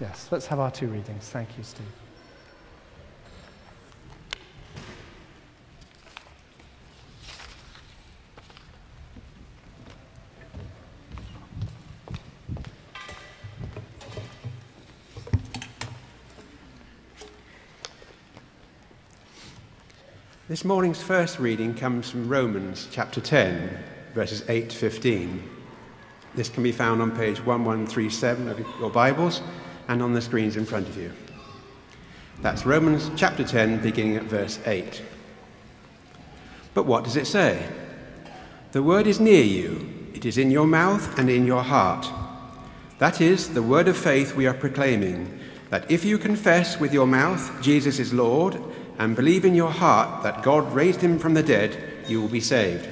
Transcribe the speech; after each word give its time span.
Yes, 0.00 0.28
let's 0.30 0.46
have 0.46 0.60
our 0.60 0.70
two 0.70 0.86
readings. 0.86 1.28
Thank 1.28 1.48
you, 1.58 1.64
Steve. 1.64 1.84
This 20.48 20.64
morning's 20.64 21.02
first 21.02 21.40
reading 21.40 21.74
comes 21.74 22.08
from 22.08 22.28
Romans 22.28 22.88
chapter 22.90 23.20
10, 23.20 23.84
verses 24.14 24.44
8 24.48 24.70
to 24.70 24.76
15. 24.76 25.50
This 26.36 26.48
can 26.48 26.62
be 26.62 26.72
found 26.72 27.02
on 27.02 27.10
page 27.10 27.44
1137 27.44 28.48
of 28.48 28.58
your 28.80 28.90
Bibles 28.90 29.42
and 29.88 30.02
on 30.02 30.12
the 30.12 30.20
screens 30.20 30.56
in 30.56 30.64
front 30.64 30.88
of 30.88 30.96
you. 30.96 31.10
That's 32.40 32.64
Romans 32.64 33.10
chapter 33.16 33.42
10, 33.42 33.80
beginning 33.80 34.16
at 34.16 34.24
verse 34.24 34.60
8. 34.64 35.02
But 36.74 36.86
what 36.86 37.02
does 37.02 37.16
it 37.16 37.26
say? 37.26 37.66
The 38.72 38.82
word 38.82 39.06
is 39.06 39.18
near 39.18 39.42
you, 39.42 39.88
it 40.14 40.24
is 40.24 40.38
in 40.38 40.50
your 40.50 40.66
mouth 40.66 41.18
and 41.18 41.28
in 41.28 41.46
your 41.46 41.62
heart. 41.62 42.06
That 42.98 43.20
is 43.20 43.54
the 43.54 43.62
word 43.62 43.88
of 43.88 43.96
faith 43.96 44.36
we 44.36 44.46
are 44.46 44.54
proclaiming 44.54 45.40
that 45.70 45.90
if 45.90 46.04
you 46.04 46.18
confess 46.18 46.80
with 46.80 46.92
your 46.92 47.06
mouth 47.06 47.60
Jesus 47.62 47.98
is 47.98 48.14
Lord 48.14 48.60
and 48.98 49.14
believe 49.14 49.44
in 49.44 49.54
your 49.54 49.70
heart 49.70 50.22
that 50.22 50.42
God 50.42 50.72
raised 50.72 51.00
him 51.00 51.18
from 51.18 51.34
the 51.34 51.42
dead, 51.42 51.76
you 52.08 52.20
will 52.20 52.28
be 52.28 52.40
saved. 52.40 52.88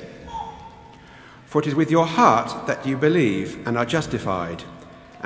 For 1.46 1.60
it 1.60 1.66
is 1.66 1.74
with 1.74 1.90
your 1.90 2.06
heart 2.06 2.66
that 2.66 2.86
you 2.86 2.96
believe 2.96 3.66
and 3.66 3.78
are 3.78 3.86
justified 3.86 4.62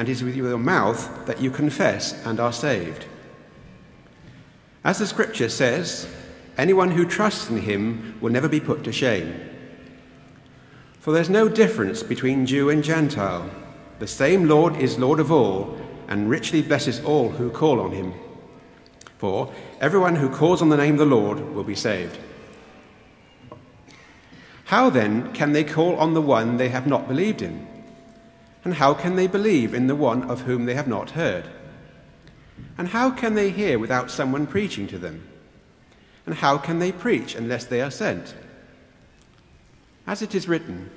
and 0.01 0.09
it 0.09 0.13
is 0.13 0.25
with 0.25 0.35
your 0.35 0.57
mouth 0.57 1.27
that 1.27 1.43
you 1.43 1.51
confess 1.51 2.15
and 2.25 2.41
are 2.41 2.55
saved. 2.55 3.05
As 4.83 4.99
the 4.99 5.07
scripture 5.07 5.51
says, 5.51 6.09
anyone 6.57 6.91
who 6.91 7.05
trusts 7.05 7.51
in 7.51 7.59
him 7.59 8.17
will 8.19 8.33
never 8.33 8.49
be 8.49 8.61
put 8.61 8.83
to 8.85 8.93
shame. 8.93 9.39
For 11.01 11.13
there's 11.13 11.29
no 11.29 11.51
difference 11.51 12.03
between 12.03 12.47
Jew 12.47 12.71
and 12.71 12.83
Gentile. 12.83 13.51
The 13.99 14.07
same 14.07 14.49
Lord 14.49 14.75
is 14.77 14.99
Lord 14.99 15.21
of 15.21 15.31
all 15.31 15.79
and 16.09 16.31
richly 16.31 16.63
blesses 16.63 17.05
all 17.05 17.29
who 17.29 17.51
call 17.51 17.79
on 17.79 17.93
him. 17.93 18.15
For 19.19 19.53
everyone 19.83 20.17
who 20.17 20.31
calls 20.31 20.63
on 20.63 20.71
the 20.71 20.79
name 20.79 20.95
of 20.95 21.01
the 21.01 21.15
Lord 21.15 21.41
will 21.55 21.65
be 21.65 21.75
saved. 21.75 22.19
How 24.65 24.89
then 24.89 25.35
can 25.35 25.53
they 25.53 25.63
call 25.63 25.97
on 25.97 26.15
the 26.15 26.23
one 26.23 26.57
they 26.57 26.71
have 26.71 26.87
not 26.87 27.07
believed 27.07 27.43
in? 27.43 27.67
And 28.65 28.75
how 28.75 28.95
can 28.95 29.17
they 29.17 29.27
believe 29.27 29.75
in 29.75 29.87
the 29.87 29.97
one 29.97 30.31
of 30.31 30.43
whom 30.43 30.67
they 30.67 30.75
have 30.75 30.89
not 30.89 31.11
heard? 31.11 31.45
And 32.77 32.89
how 32.89 33.11
can 33.11 33.35
they 33.35 33.51
hear 33.51 33.79
without 33.79 34.11
someone 34.11 34.47
preaching 34.47 34.87
to 34.89 34.99
them? 34.99 35.27
And 36.27 36.35
how 36.35 36.59
can 36.59 36.79
they 36.79 36.93
preach 36.93 37.35
unless 37.35 37.65
they 37.65 37.81
are 37.81 37.91
sent? 37.91 38.35
As 40.07 40.23
it 40.23 40.35
is 40.35 40.49
written, 40.49 40.91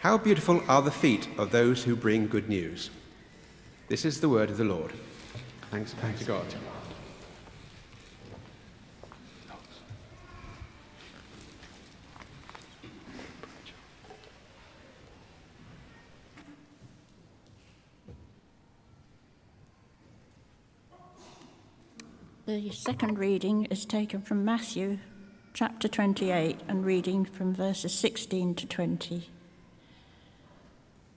How 0.00 0.18
beautiful 0.18 0.62
are 0.68 0.82
the 0.82 0.90
feet 0.90 1.28
of 1.38 1.50
those 1.50 1.84
who 1.84 1.96
bring 1.96 2.28
good 2.28 2.48
news. 2.48 2.90
This 3.88 4.04
is 4.04 4.20
the 4.20 4.28
word 4.28 4.50
of 4.50 4.56
the 4.56 4.64
Lord. 4.64 4.92
Thanks, 5.70 5.92
thanks 5.94 6.20
to 6.20 6.26
God. 6.26 6.46
The 22.44 22.70
second 22.70 23.20
reading 23.20 23.66
is 23.66 23.84
taken 23.84 24.20
from 24.20 24.44
Matthew 24.44 24.98
chapter 25.54 25.86
28 25.86 26.58
and 26.66 26.84
reading 26.84 27.24
from 27.24 27.54
verses 27.54 27.94
16 27.94 28.56
to 28.56 28.66
20. 28.66 29.30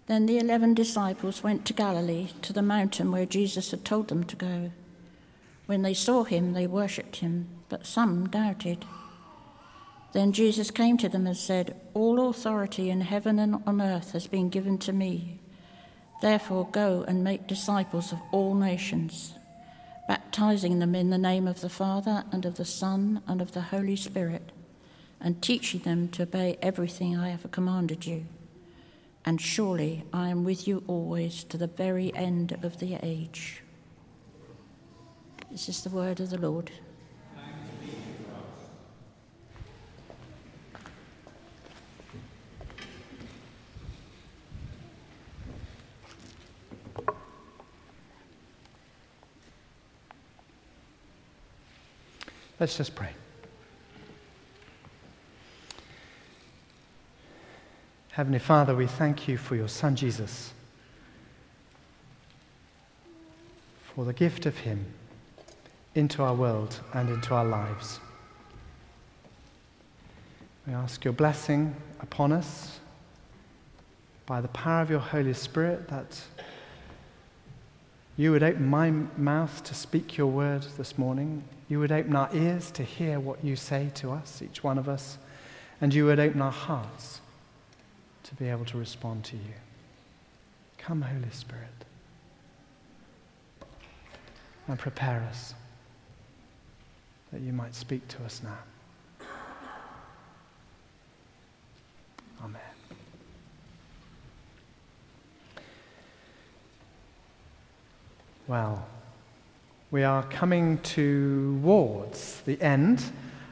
Then 0.05 0.27
the 0.27 0.37
eleven 0.37 0.75
disciples 0.75 1.41
went 1.41 1.65
to 1.65 1.73
Galilee, 1.73 2.27
to 2.43 2.53
the 2.53 2.61
mountain 2.61 3.11
where 3.11 3.25
Jesus 3.25 3.71
had 3.71 3.83
told 3.83 4.09
them 4.09 4.23
to 4.25 4.35
go. 4.35 4.71
When 5.65 5.81
they 5.81 5.95
saw 5.95 6.25
him, 6.25 6.53
they 6.53 6.67
worshipped 6.67 7.15
him, 7.15 7.47
but 7.69 7.87
some 7.87 8.29
doubted. 8.29 8.85
Then 10.13 10.31
Jesus 10.31 10.69
came 10.69 10.95
to 10.99 11.09
them 11.09 11.25
and 11.25 11.35
said, 11.35 11.75
All 11.95 12.29
authority 12.29 12.91
in 12.91 13.01
heaven 13.01 13.39
and 13.39 13.63
on 13.65 13.81
earth 13.81 14.11
has 14.11 14.27
been 14.27 14.49
given 14.49 14.77
to 14.77 14.93
me. 14.93 15.39
Therefore, 16.21 16.69
go 16.71 17.03
and 17.07 17.23
make 17.23 17.47
disciples 17.47 18.11
of 18.11 18.19
all 18.31 18.53
nations 18.53 19.33
baptizing 20.07 20.79
them 20.79 20.95
in 20.95 21.09
the 21.09 21.17
name 21.17 21.47
of 21.47 21.61
the 21.61 21.69
Father 21.69 22.23
and 22.31 22.45
of 22.45 22.55
the 22.55 22.65
Son 22.65 23.21
and 23.27 23.41
of 23.41 23.53
the 23.53 23.61
Holy 23.61 23.95
Spirit, 23.95 24.51
and 25.19 25.41
teaching 25.41 25.79
them 25.81 26.07
to 26.09 26.23
obey 26.23 26.57
everything 26.61 27.17
I 27.17 27.29
have 27.29 27.49
commanded 27.51 28.05
you. 28.05 28.25
And 29.25 29.41
surely 29.41 30.03
I 30.13 30.29
am 30.29 30.43
with 30.43 30.67
you 30.67 30.83
always 30.87 31.43
to 31.45 31.57
the 31.57 31.67
very 31.67 32.15
end 32.15 32.57
of 32.61 32.79
the 32.79 32.99
age. 33.01 33.61
This 35.49 35.67
is 35.69 35.83
the 35.83 35.89
word 35.89 36.19
of 36.19 36.29
the 36.29 36.37
Lord. 36.37 36.69
Let's 52.57 52.77
just 52.77 52.95
pray. 52.95 53.09
Heavenly 58.11 58.39
Father, 58.39 58.73
we 58.73 58.87
thank 58.87 59.27
you 59.27 59.37
for 59.37 59.57
your 59.57 59.67
Son 59.67 59.93
Jesus, 59.93 60.53
for 63.93 64.05
the 64.05 64.13
gift 64.13 64.45
of 64.45 64.57
Him 64.59 64.85
into 65.95 66.23
our 66.23 66.33
world 66.33 66.79
and 66.93 67.09
into 67.09 67.33
our 67.33 67.43
lives. 67.43 67.99
We 70.65 70.73
ask 70.73 71.03
your 71.03 71.13
blessing 71.13 71.75
upon 71.99 72.31
us 72.31 72.79
by 74.25 74.39
the 74.39 74.47
power 74.47 74.81
of 74.81 74.89
your 74.89 74.99
Holy 74.99 75.33
Spirit 75.33 75.89
that 75.89 76.21
you 78.15 78.31
would 78.31 78.43
open 78.43 78.65
my 78.65 78.91
mouth 79.17 79.61
to 79.65 79.73
speak 79.75 80.15
your 80.15 80.27
word 80.27 80.65
this 80.77 80.97
morning 80.97 81.43
you 81.67 81.79
would 81.79 81.91
open 81.91 82.15
our 82.15 82.29
ears 82.33 82.69
to 82.71 82.83
hear 82.83 83.19
what 83.19 83.43
you 83.43 83.55
say 83.55 83.91
to 83.95 84.11
us, 84.11 84.41
each 84.41 84.63
one 84.63 84.77
of 84.77 84.87
us, 84.87 85.17
and 85.81 85.93
you 85.93 86.05
would 86.05 86.19
open 86.19 86.41
our 86.41 86.51
hearts 86.51 87.21
to 88.23 88.35
be 88.35 88.49
able 88.49 88.65
to 88.65 88.77
respond 88.77 89.23
to 89.25 89.35
you. 89.35 89.53
Come, 90.77 91.01
Holy 91.01 91.31
Spirit, 91.31 91.63
and 94.67 94.77
prepare 94.77 95.25
us 95.29 95.53
that 97.31 97.41
you 97.41 97.51
might 97.51 97.73
speak 97.73 98.07
to 98.07 98.23
us 98.23 98.41
now. 98.43 99.27
Amen. 102.43 102.61
Well, 108.47 108.85
we 109.95 110.03
are 110.03 110.23
coming 110.23 110.77
towards 110.79 112.41
the 112.41 112.61
end 112.61 113.01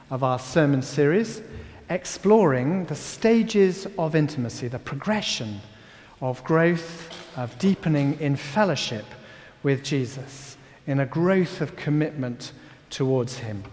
of 0.09 0.25
our 0.25 0.37
sermon 0.37 0.81
series, 0.81 1.41
exploring 1.89 2.83
the 2.87 2.95
stages 2.95 3.87
of 3.97 4.13
intimacy, 4.13 4.67
the 4.67 4.77
progression 4.77 5.61
of 6.19 6.43
growth, 6.43 7.09
of 7.37 7.57
deepening 7.59 8.19
in 8.19 8.35
fellowship 8.35 9.05
with 9.63 9.85
Jesus, 9.85 10.57
in 10.85 10.99
a 10.99 11.05
growth 11.05 11.61
of 11.61 11.77
commitment 11.77 12.51
towards 12.89 13.37
Him. 13.37 13.63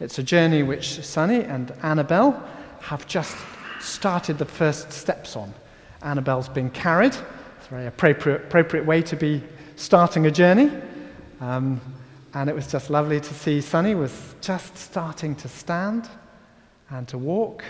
It's 0.00 0.18
a 0.18 0.22
journey 0.22 0.62
which 0.62 1.04
Sunny 1.04 1.42
and 1.42 1.70
Annabelle 1.82 2.42
have 2.80 3.06
just 3.06 3.36
started 3.80 4.38
the 4.38 4.46
first 4.46 4.94
steps 4.94 5.36
on. 5.36 5.52
Annabelle's 6.00 6.48
been 6.48 6.70
carried. 6.70 7.14
It's 7.14 7.66
a 7.66 7.68
very 7.68 7.86
appropriate, 7.86 8.44
appropriate 8.44 8.86
way 8.86 9.02
to 9.02 9.14
be 9.14 9.44
starting 9.76 10.24
a 10.24 10.30
journey. 10.30 10.70
Um, 11.42 11.82
and 12.38 12.48
it 12.48 12.54
was 12.54 12.68
just 12.68 12.88
lovely 12.88 13.20
to 13.20 13.34
see 13.34 13.60
Sunny 13.60 13.96
was 13.96 14.36
just 14.40 14.76
starting 14.76 15.34
to 15.34 15.48
stand 15.48 16.08
and 16.88 17.08
to 17.08 17.18
walk. 17.18 17.64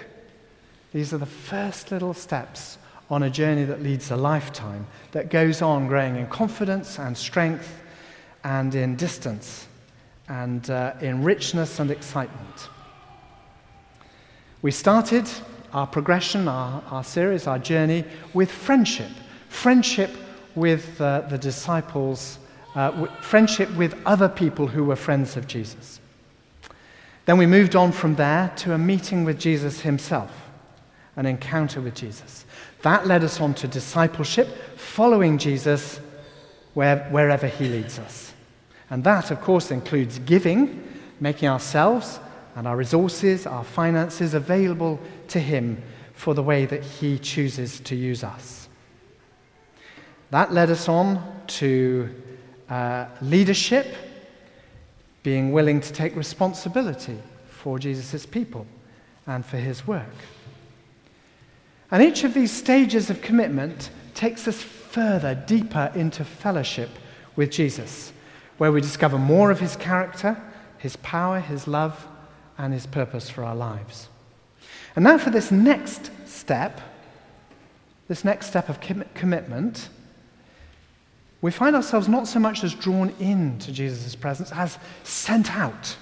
These 0.92 1.14
are 1.14 1.18
the 1.18 1.24
first 1.24 1.90
little 1.90 2.12
steps 2.12 2.76
on 3.08 3.22
a 3.22 3.30
journey 3.30 3.64
that 3.64 3.82
leads 3.82 4.10
a 4.10 4.16
lifetime, 4.16 4.86
that 5.12 5.30
goes 5.30 5.62
on 5.62 5.88
growing 5.88 6.16
in 6.16 6.26
confidence 6.26 6.98
and 6.98 7.16
strength 7.16 7.80
and 8.44 8.74
in 8.74 8.94
distance 8.94 9.66
and 10.28 10.68
uh, 10.68 10.92
in 11.00 11.24
richness 11.24 11.80
and 11.80 11.90
excitement. 11.90 12.68
We 14.60 14.70
started 14.70 15.30
our 15.72 15.86
progression, 15.86 16.46
our, 16.46 16.82
our 16.90 17.04
series, 17.04 17.46
our 17.46 17.58
journey 17.58 18.04
with 18.34 18.50
friendship. 18.50 19.12
Friendship 19.48 20.10
with 20.54 21.00
uh, 21.00 21.22
the 21.22 21.38
disciples 21.38 22.38
uh, 22.78 23.06
friendship 23.20 23.68
with 23.74 24.00
other 24.06 24.28
people 24.28 24.68
who 24.68 24.84
were 24.84 24.94
friends 24.94 25.36
of 25.36 25.48
Jesus. 25.48 25.98
Then 27.24 27.36
we 27.36 27.44
moved 27.44 27.74
on 27.74 27.90
from 27.90 28.14
there 28.14 28.52
to 28.58 28.72
a 28.72 28.78
meeting 28.78 29.24
with 29.24 29.40
Jesus 29.40 29.80
himself, 29.80 30.30
an 31.16 31.26
encounter 31.26 31.80
with 31.80 31.96
Jesus. 31.96 32.44
That 32.82 33.04
led 33.04 33.24
us 33.24 33.40
on 33.40 33.54
to 33.54 33.66
discipleship, 33.66 34.46
following 34.76 35.38
Jesus 35.38 35.98
where, 36.74 37.00
wherever 37.10 37.48
he 37.48 37.68
leads 37.68 37.98
us. 37.98 38.32
And 38.90 39.02
that, 39.02 39.32
of 39.32 39.40
course, 39.40 39.72
includes 39.72 40.20
giving, 40.20 40.88
making 41.18 41.48
ourselves 41.48 42.20
and 42.54 42.68
our 42.68 42.76
resources, 42.76 43.44
our 43.44 43.64
finances 43.64 44.34
available 44.34 45.00
to 45.28 45.40
him 45.40 45.82
for 46.12 46.32
the 46.32 46.44
way 46.44 46.64
that 46.64 46.84
he 46.84 47.18
chooses 47.18 47.80
to 47.80 47.96
use 47.96 48.22
us. 48.22 48.68
That 50.30 50.52
led 50.52 50.70
us 50.70 50.88
on 50.88 51.42
to 51.48 52.14
uh, 52.68 53.06
leadership, 53.22 53.94
being 55.22 55.52
willing 55.52 55.80
to 55.80 55.92
take 55.92 56.14
responsibility 56.16 57.18
for 57.48 57.78
Jesus' 57.78 58.24
people 58.24 58.66
and 59.26 59.44
for 59.44 59.56
his 59.56 59.86
work. 59.86 60.14
And 61.90 62.02
each 62.02 62.24
of 62.24 62.34
these 62.34 62.52
stages 62.52 63.10
of 63.10 63.22
commitment 63.22 63.90
takes 64.14 64.46
us 64.46 64.62
further, 64.62 65.34
deeper 65.34 65.90
into 65.94 66.24
fellowship 66.24 66.90
with 67.36 67.50
Jesus, 67.50 68.12
where 68.58 68.72
we 68.72 68.80
discover 68.80 69.18
more 69.18 69.50
of 69.50 69.60
his 69.60 69.76
character, 69.76 70.40
his 70.78 70.96
power, 70.96 71.40
his 71.40 71.66
love, 71.66 72.06
and 72.58 72.72
his 72.72 72.86
purpose 72.86 73.30
for 73.30 73.44
our 73.44 73.54
lives. 73.54 74.08
And 74.96 75.04
now 75.04 75.18
for 75.18 75.30
this 75.30 75.50
next 75.50 76.10
step, 76.26 76.80
this 78.08 78.24
next 78.24 78.48
step 78.48 78.68
of 78.68 78.80
com- 78.80 79.04
commitment, 79.14 79.88
we 81.40 81.50
find 81.50 81.76
ourselves 81.76 82.08
not 82.08 82.26
so 82.26 82.40
much 82.40 82.64
as 82.64 82.74
drawn 82.74 83.10
into 83.20 83.72
Jesus' 83.72 84.14
presence 84.16 84.50
as 84.52 84.78
sent 85.04 85.54
out. 85.54 85.96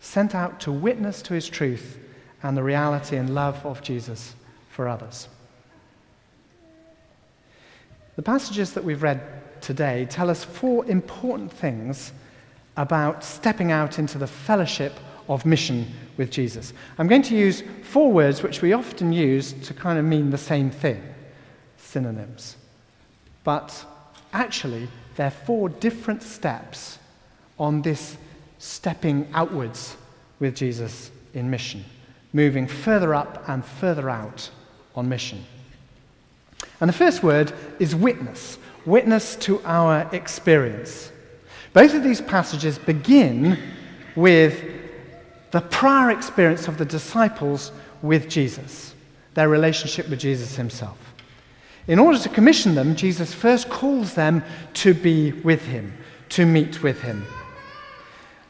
Sent 0.00 0.34
out 0.34 0.60
to 0.60 0.72
witness 0.72 1.20
to 1.22 1.34
his 1.34 1.48
truth 1.48 1.98
and 2.42 2.56
the 2.56 2.62
reality 2.62 3.16
and 3.16 3.34
love 3.34 3.64
of 3.66 3.82
Jesus 3.82 4.34
for 4.70 4.86
others. 4.86 5.28
The 8.16 8.22
passages 8.22 8.74
that 8.74 8.84
we've 8.84 9.02
read 9.02 9.20
today 9.60 10.06
tell 10.08 10.30
us 10.30 10.44
four 10.44 10.86
important 10.86 11.50
things 11.50 12.12
about 12.76 13.24
stepping 13.24 13.72
out 13.72 13.98
into 13.98 14.18
the 14.18 14.26
fellowship 14.26 14.92
of 15.28 15.44
mission 15.44 15.86
with 16.16 16.30
Jesus. 16.30 16.72
I'm 16.98 17.08
going 17.08 17.22
to 17.22 17.36
use 17.36 17.64
four 17.82 18.12
words 18.12 18.42
which 18.42 18.62
we 18.62 18.72
often 18.72 19.12
use 19.12 19.52
to 19.66 19.74
kind 19.74 19.98
of 19.98 20.04
mean 20.04 20.30
the 20.30 20.38
same 20.38 20.70
thing 20.70 21.02
synonyms. 21.76 22.56
But 23.44 23.84
actually, 24.32 24.88
they're 25.16 25.30
four 25.30 25.68
different 25.68 26.22
steps 26.22 26.98
on 27.58 27.82
this 27.82 28.16
stepping 28.58 29.28
outwards 29.32 29.96
with 30.40 30.56
Jesus 30.56 31.10
in 31.34 31.50
mission, 31.50 31.84
moving 32.32 32.66
further 32.66 33.14
up 33.14 33.48
and 33.48 33.64
further 33.64 34.10
out 34.10 34.50
on 34.96 35.08
mission. 35.08 35.44
And 36.80 36.88
the 36.88 36.94
first 36.94 37.22
word 37.22 37.52
is 37.78 37.94
witness 37.94 38.58
witness 38.86 39.36
to 39.36 39.60
our 39.64 40.08
experience. 40.12 41.10
Both 41.72 41.94
of 41.94 42.02
these 42.02 42.20
passages 42.20 42.78
begin 42.78 43.58
with 44.14 44.62
the 45.50 45.60
prior 45.60 46.10
experience 46.10 46.68
of 46.68 46.78
the 46.78 46.84
disciples 46.84 47.72
with 48.02 48.28
Jesus, 48.28 48.94
their 49.34 49.48
relationship 49.48 50.08
with 50.08 50.20
Jesus 50.20 50.56
himself. 50.56 51.03
In 51.86 51.98
order 51.98 52.18
to 52.18 52.28
commission 52.28 52.74
them, 52.74 52.96
Jesus 52.96 53.34
first 53.34 53.68
calls 53.68 54.14
them 54.14 54.42
to 54.74 54.94
be 54.94 55.32
with 55.32 55.64
him, 55.66 55.92
to 56.30 56.46
meet 56.46 56.82
with 56.82 57.02
him. 57.02 57.26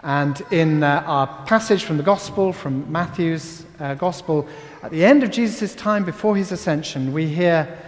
And 0.03 0.41
in 0.51 0.83
uh, 0.83 1.03
our 1.07 1.27
passage 1.47 1.85
from 1.85 1.97
the 1.97 2.03
Gospel, 2.03 2.53
from 2.53 2.91
Matthew's 2.93 3.65
uh, 3.81 3.95
Gospel, 3.95 4.47
at 4.83 4.91
the 4.91 5.05
end 5.05 5.23
of 5.23 5.31
Jesus' 5.31 5.75
time 5.75 6.05
before 6.05 6.37
his 6.37 6.53
ascension, 6.53 7.13
we 7.13 7.27
hear 7.27 7.79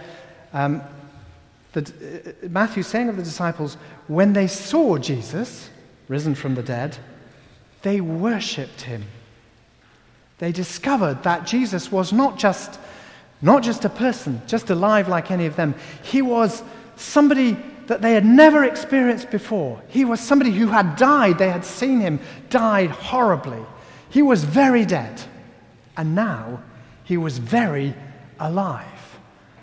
um, 0.51 0.81
the, 1.73 2.33
uh, 2.43 2.47
Matthew 2.49 2.83
saying 2.83 3.07
of 3.07 3.17
the 3.17 3.23
disciples, 3.23 3.77
when 4.07 4.33
they 4.33 4.47
saw 4.47 4.97
Jesus 4.97 5.69
risen 6.07 6.33
from 6.33 6.55
the 6.55 6.63
dead, 6.63 6.97
they 7.83 8.01
worshipped 8.01 8.81
him. 8.81 9.05
They 10.39 10.51
discovered 10.51 11.23
that 11.23 11.45
Jesus 11.45 11.91
was 11.91 12.11
not 12.11 12.37
just, 12.37 12.79
not 13.41 13.63
just 13.63 13.85
a 13.85 13.89
person, 13.89 14.41
just 14.47 14.69
alive 14.69 15.07
like 15.07 15.31
any 15.31 15.45
of 15.45 15.55
them. 15.55 15.75
He 16.03 16.21
was 16.21 16.63
somebody 16.95 17.57
that 17.87 18.01
they 18.01 18.13
had 18.13 18.25
never 18.25 18.63
experienced 18.63 19.29
before. 19.29 19.81
He 19.87 20.05
was 20.05 20.19
somebody 20.19 20.51
who 20.51 20.67
had 20.67 20.95
died. 20.95 21.37
They 21.37 21.49
had 21.49 21.63
seen 21.63 21.99
him 21.99 22.19
died 22.49 22.89
horribly. 22.89 23.63
He 24.09 24.21
was 24.21 24.43
very 24.43 24.85
dead. 24.85 25.21
And 25.95 26.15
now 26.15 26.61
he 27.03 27.17
was 27.17 27.37
very 27.37 27.93
alive. 28.39 28.85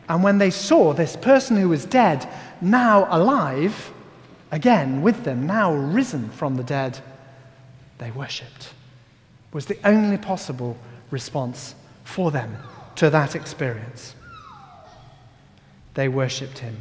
And 0.08 0.22
when 0.22 0.38
they 0.38 0.50
saw 0.50 0.92
this 0.92 1.16
person 1.16 1.56
who 1.56 1.68
was 1.68 1.84
dead 1.84 2.28
now 2.60 3.06
alive, 3.10 3.92
again 4.50 5.02
with 5.02 5.24
them, 5.24 5.46
now 5.46 5.74
risen 5.74 6.30
from 6.30 6.56
the 6.56 6.62
dead, 6.62 6.98
they 7.98 8.10
worshipped. 8.10 8.72
Was 9.52 9.66
the 9.66 9.78
only 9.84 10.16
possible 10.16 10.76
response 11.10 11.74
for 12.04 12.30
them 12.30 12.56
to 12.96 13.10
that 13.10 13.34
experience. 13.34 14.14
They 15.94 16.08
worshipped 16.08 16.58
him. 16.58 16.76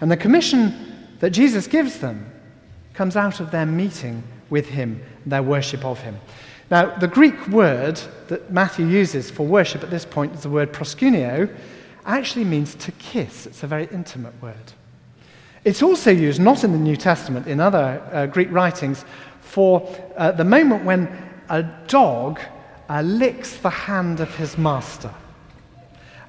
And 0.00 0.10
the 0.10 0.16
commission 0.16 1.08
that 1.20 1.30
Jesus 1.30 1.66
gives 1.66 1.98
them 2.00 2.30
comes 2.94 3.16
out 3.16 3.40
of 3.40 3.50
their 3.50 3.66
meeting 3.66 4.22
with 4.50 4.68
him, 4.68 5.02
their 5.24 5.42
worship 5.42 5.84
of 5.84 6.00
him. 6.00 6.18
Now, 6.70 6.96
the 6.96 7.08
Greek 7.08 7.46
word 7.48 8.00
that 8.28 8.50
Matthew 8.50 8.86
uses 8.86 9.30
for 9.30 9.46
worship 9.46 9.82
at 9.82 9.90
this 9.90 10.04
point 10.04 10.34
is 10.34 10.42
the 10.42 10.50
word 10.50 10.72
proskuneo, 10.72 11.54
actually 12.04 12.44
means 12.44 12.74
to 12.76 12.92
kiss. 12.92 13.46
It's 13.46 13.62
a 13.62 13.66
very 13.66 13.88
intimate 13.92 14.40
word. 14.42 14.72
It's 15.64 15.82
also 15.82 16.10
used, 16.10 16.40
not 16.40 16.64
in 16.64 16.72
the 16.72 16.78
New 16.78 16.96
Testament, 16.96 17.46
in 17.46 17.60
other 17.60 18.02
uh, 18.12 18.26
Greek 18.26 18.50
writings, 18.50 19.04
for 19.40 19.88
uh, 20.16 20.32
the 20.32 20.44
moment 20.44 20.84
when 20.84 21.08
a 21.48 21.62
dog 21.86 22.40
uh, 22.88 23.02
licks 23.02 23.56
the 23.56 23.70
hand 23.70 24.20
of 24.20 24.34
his 24.36 24.56
master. 24.56 25.10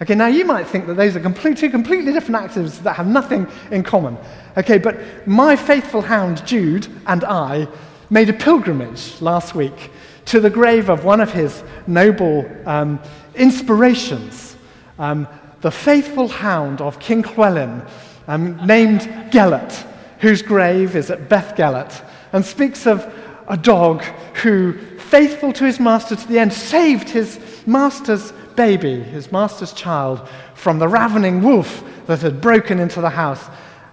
Okay, 0.02 0.14
now 0.14 0.28
you 0.28 0.46
might 0.46 0.68
think 0.68 0.86
that 0.88 0.94
those 0.94 1.16
are 1.16 1.20
complete, 1.20 1.58
two 1.58 1.72
completely 1.72 2.14
different 2.14 2.44
actions 2.44 2.80
that 2.80 2.94
have 2.94 3.08
nothing 3.08 3.48
in 3.72 3.82
common. 3.82 4.16
Okay, 4.56 4.78
but 4.78 5.28
my 5.28 5.56
faithful 5.56 6.02
hound 6.02 6.46
Jude 6.46 6.88
and 7.08 7.24
I 7.24 7.68
made 8.10 8.30
a 8.30 8.34
pilgrimage 8.34 9.20
last 9.22 9.56
week 9.56 9.92
to 10.26 10.40
the 10.40 10.50
grave 10.50 10.90
of 10.90 11.04
one 11.04 11.20
of 11.20 11.32
his 11.32 11.64
noble 11.88 12.46
um, 12.66 13.00
inspirations, 13.34 14.56
um, 15.00 15.28
the 15.62 15.72
faithful 15.72 16.28
hound 16.28 16.80
of 16.80 17.00
King 17.00 17.24
Llewellyn, 17.24 17.82
um, 18.28 18.66
named 18.68 19.02
Gelert, 19.32 19.86
whose 20.20 20.42
grave 20.42 20.96
is 20.96 21.10
at 21.10 21.30
Beddgelert, 21.30 22.04
and 22.34 22.46
speaks 22.46 22.86
of 22.86 23.12
a 23.48 23.58
dog 23.58 24.04
who, 24.44 24.74
faithful 25.10 25.54
to 25.54 25.66
his 25.66 25.80
master 25.80 26.16
to 26.16 26.28
the 26.28 26.40
end, 26.40 26.54
saved 26.54 27.10
his 27.10 27.40
master's 27.66 28.32
baby, 28.56 29.02
his 29.02 29.32
master's 29.32 29.74
child, 29.74 30.28
from 30.56 30.80
the 30.80 30.88
ravening 30.88 31.42
wolf 31.44 31.84
that 32.08 32.22
had 32.22 32.42
broken 32.42 32.80
into 32.80 33.02
the 33.02 33.10
house. 33.10 33.48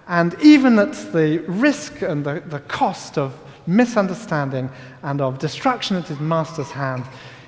And 0.07 0.35
even 0.41 0.77
at 0.79 0.93
the 1.13 1.39
risk 1.47 2.01
and 2.01 2.25
the, 2.25 2.43
the 2.47 2.59
cost 2.59 3.17
of 3.17 3.33
misunderstanding 3.67 4.69
and 5.03 5.21
of 5.21 5.39
destruction 5.39 5.97
at 5.97 6.07
his 6.07 6.19
master's 6.19 6.71
hand, 6.71 7.03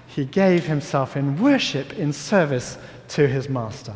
he 0.07 0.25
gave 0.25 0.65
himself 0.65 1.15
in 1.15 1.39
worship, 1.41 1.93
in 1.93 2.11
service 2.13 2.77
to 3.09 3.27
his 3.27 3.49
master. 3.49 3.93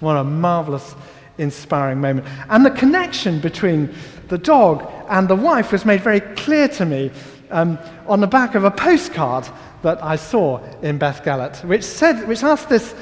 What 0.00 0.16
a 0.16 0.24
marvelous, 0.24 0.94
inspiring 1.38 2.00
moment. 2.00 2.26
And 2.48 2.64
the 2.64 2.70
connection 2.70 3.40
between 3.40 3.94
the 4.28 4.38
dog 4.38 4.88
and 5.08 5.28
the 5.28 5.34
wife 5.34 5.72
was 5.72 5.84
made 5.84 6.00
very 6.00 6.20
clear 6.20 6.68
to 6.68 6.84
me 6.84 7.10
um, 7.50 7.78
on 8.06 8.20
the 8.20 8.26
back 8.26 8.54
of 8.54 8.64
a 8.64 8.70
postcard 8.70 9.48
that 9.82 10.02
I 10.02 10.16
saw 10.16 10.60
in 10.82 10.98
Beddgelert, 10.98 11.64
which, 11.64 11.84
said, 11.84 12.26
which 12.26 12.42
asked 12.42 12.68
this 12.68 12.94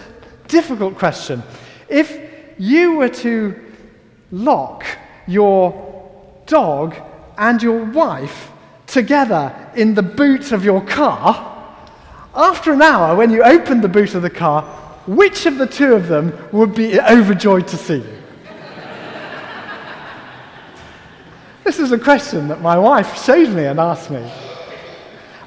difficult 0.48 0.96
question. 0.98 1.42
If 1.88 2.18
you 2.58 2.96
were 2.96 3.08
to 3.08 3.54
lock 4.30 4.84
your 5.26 6.10
dog 6.46 6.94
and 7.38 7.62
your 7.62 7.84
wife 7.84 8.50
together 8.86 9.54
in 9.74 9.94
the 9.94 10.02
boot 10.02 10.52
of 10.52 10.64
your 10.64 10.84
car, 10.84 11.52
after 12.34 12.72
an 12.72 12.82
hour, 12.82 13.16
when 13.16 13.30
you 13.30 13.42
opened 13.42 13.82
the 13.82 13.88
boot 13.88 14.14
of 14.14 14.22
the 14.22 14.30
car, 14.30 14.62
which 15.06 15.46
of 15.46 15.58
the 15.58 15.66
two 15.66 15.94
of 15.94 16.08
them 16.08 16.36
would 16.52 16.74
be 16.74 17.00
overjoyed 17.00 17.68
to 17.68 17.76
see 17.76 17.98
you? 17.98 18.16
This 21.66 21.80
is 21.80 21.90
a 21.90 21.98
question 21.98 22.46
that 22.46 22.62
my 22.62 22.78
wife 22.78 23.20
showed 23.24 23.48
me 23.48 23.64
and 23.64 23.80
asked 23.80 24.08
me. 24.08 24.24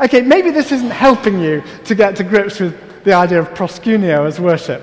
Okay, 0.02 0.22
maybe 0.22 0.52
this 0.52 0.74
isn't 0.74 0.92
helping 0.92 1.40
you 1.40 1.64
to 1.86 1.96
get 1.96 2.18
to 2.18 2.26
grips 2.26 2.60
with 2.60 3.04
the 3.06 3.14
idea 3.14 3.40
of 3.40 3.48
proskuneo 3.54 4.28
as 4.28 4.38
worship. 4.38 4.82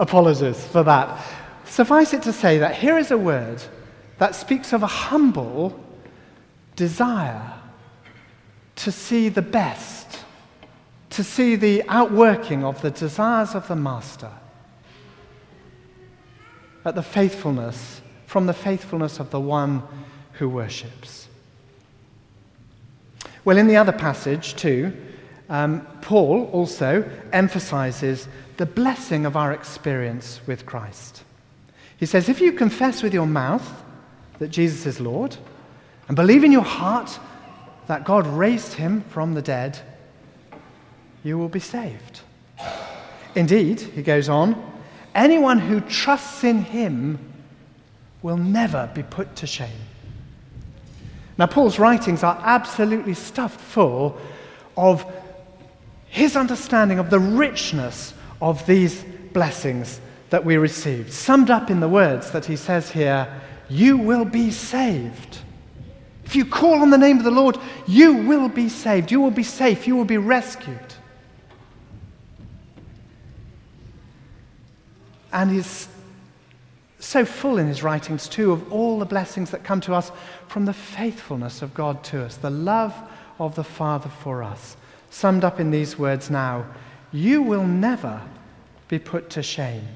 Apologies 0.00 0.66
for 0.68 0.82
that. 0.82 1.22
Suffice 1.66 2.14
it 2.14 2.22
to 2.22 2.32
say 2.32 2.56
that 2.56 2.74
here 2.74 2.96
is 2.96 3.10
a 3.10 3.18
word 3.18 3.62
that 4.16 4.34
speaks 4.34 4.72
of 4.72 4.82
a 4.82 4.86
humble 4.86 5.78
desire 6.74 7.52
to 8.76 8.90
see 8.90 9.28
the 9.28 9.42
best, 9.42 10.20
to 11.10 11.22
see 11.22 11.54
the 11.54 11.82
outworking 11.86 12.64
of 12.64 12.80
the 12.80 12.90
desires 12.90 13.54
of 13.54 13.68
the 13.68 13.76
Master 13.76 14.30
at 16.86 16.94
the 16.94 17.02
faithfulness, 17.02 18.00
from 18.26 18.46
the 18.46 18.54
faithfulness 18.54 19.20
of 19.20 19.28
the 19.28 19.40
one 19.40 19.82
who 20.42 20.48
worships. 20.48 21.28
Well, 23.44 23.56
in 23.56 23.68
the 23.68 23.76
other 23.76 23.92
passage, 23.92 24.56
too, 24.56 24.92
um, 25.48 25.86
Paul 26.00 26.50
also 26.52 27.08
emphasizes 27.32 28.26
the 28.56 28.66
blessing 28.66 29.24
of 29.24 29.36
our 29.36 29.52
experience 29.52 30.40
with 30.48 30.66
Christ. 30.66 31.22
He 31.96 32.06
says, 32.06 32.28
If 32.28 32.40
you 32.40 32.50
confess 32.50 33.04
with 33.04 33.14
your 33.14 33.28
mouth 33.28 33.84
that 34.40 34.48
Jesus 34.48 34.84
is 34.84 34.98
Lord 34.98 35.36
and 36.08 36.16
believe 36.16 36.42
in 36.42 36.50
your 36.50 36.62
heart 36.62 37.20
that 37.86 38.02
God 38.02 38.26
raised 38.26 38.72
him 38.72 39.02
from 39.10 39.34
the 39.34 39.42
dead, 39.42 39.78
you 41.22 41.38
will 41.38 41.50
be 41.50 41.60
saved. 41.60 42.22
Indeed, 43.36 43.78
he 43.78 44.02
goes 44.02 44.28
on, 44.28 44.60
anyone 45.14 45.60
who 45.60 45.80
trusts 45.82 46.42
in 46.42 46.64
him 46.64 47.20
will 48.22 48.38
never 48.38 48.90
be 48.92 49.04
put 49.04 49.36
to 49.36 49.46
shame. 49.46 49.70
Now, 51.42 51.48
Paul's 51.48 51.80
writings 51.80 52.22
are 52.22 52.40
absolutely 52.44 53.14
stuffed 53.14 53.60
full 53.60 54.16
of 54.76 55.04
his 56.06 56.36
understanding 56.36 57.00
of 57.00 57.10
the 57.10 57.18
richness 57.18 58.14
of 58.40 58.64
these 58.64 59.04
blessings 59.32 60.00
that 60.30 60.44
we 60.44 60.56
received, 60.56 61.12
summed 61.12 61.50
up 61.50 61.68
in 61.68 61.80
the 61.80 61.88
words 61.88 62.30
that 62.30 62.44
he 62.44 62.54
says 62.54 62.92
here 62.92 63.26
You 63.68 63.98
will 63.98 64.24
be 64.24 64.52
saved. 64.52 65.38
If 66.24 66.36
you 66.36 66.44
call 66.44 66.74
on 66.74 66.90
the 66.90 66.96
name 66.96 67.18
of 67.18 67.24
the 67.24 67.32
Lord, 67.32 67.58
you 67.88 68.18
will 68.18 68.48
be 68.48 68.68
saved. 68.68 69.10
You 69.10 69.20
will 69.20 69.32
be 69.32 69.42
safe. 69.42 69.88
You 69.88 69.96
will 69.96 70.04
be 70.04 70.18
rescued. 70.18 70.94
And 75.32 75.50
he's 75.50 75.88
so 77.12 77.26
full 77.26 77.58
in 77.58 77.66
his 77.66 77.82
writings, 77.82 78.26
too, 78.26 78.52
of 78.52 78.72
all 78.72 78.98
the 78.98 79.04
blessings 79.04 79.50
that 79.50 79.62
come 79.62 79.82
to 79.82 79.94
us 79.94 80.10
from 80.48 80.64
the 80.64 80.72
faithfulness 80.72 81.60
of 81.60 81.74
God 81.74 82.02
to 82.04 82.24
us, 82.24 82.36
the 82.36 82.48
love 82.48 82.94
of 83.38 83.54
the 83.54 83.62
Father 83.62 84.08
for 84.08 84.42
us. 84.42 84.78
Summed 85.10 85.44
up 85.44 85.60
in 85.60 85.70
these 85.70 85.98
words 85.98 86.30
now 86.30 86.64
You 87.12 87.42
will 87.42 87.66
never 87.66 88.22
be 88.88 88.98
put 88.98 89.28
to 89.30 89.42
shame. 89.42 89.86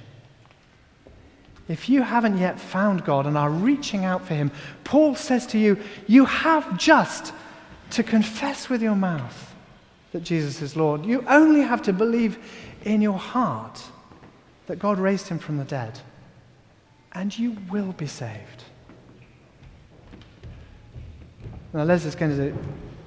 If 1.69 1.89
you 1.89 2.03
haven't 2.03 2.37
yet 2.37 2.61
found 2.61 3.05
God 3.07 3.27
and 3.27 3.39
are 3.39 3.51
reaching 3.51 4.05
out 4.05 4.27
for 4.27 4.35
Him, 4.35 4.51
Paul 4.85 5.15
says 5.17 5.47
to 5.49 5.59
you, 5.59 5.79
you 6.07 6.27
have 6.27 6.77
just 6.77 7.33
to 7.93 8.03
confess 8.03 8.69
with 8.69 8.83
your 8.83 8.95
mouth 8.95 9.55
that 10.13 10.23
Jesus 10.23 10.61
is 10.61 10.77
Lord. 10.77 11.07
You 11.07 11.25
only 11.29 11.63
have 11.63 11.81
to 11.83 11.95
believe 11.95 12.39
in 12.85 13.01
your 13.01 13.19
heart 13.19 13.83
that 14.67 14.79
God 14.79 14.99
raised 14.99 15.29
Him 15.29 15.39
from 15.39 15.57
the 15.57 15.65
dead, 15.65 15.99
and 17.17 17.37
you 17.37 17.57
will 17.71 17.93
be 17.93 18.07
saved. 18.07 18.65
Now, 21.73 21.85
Les 21.85 22.05
is 22.05 22.15
going 22.15 22.37
to 22.37 22.55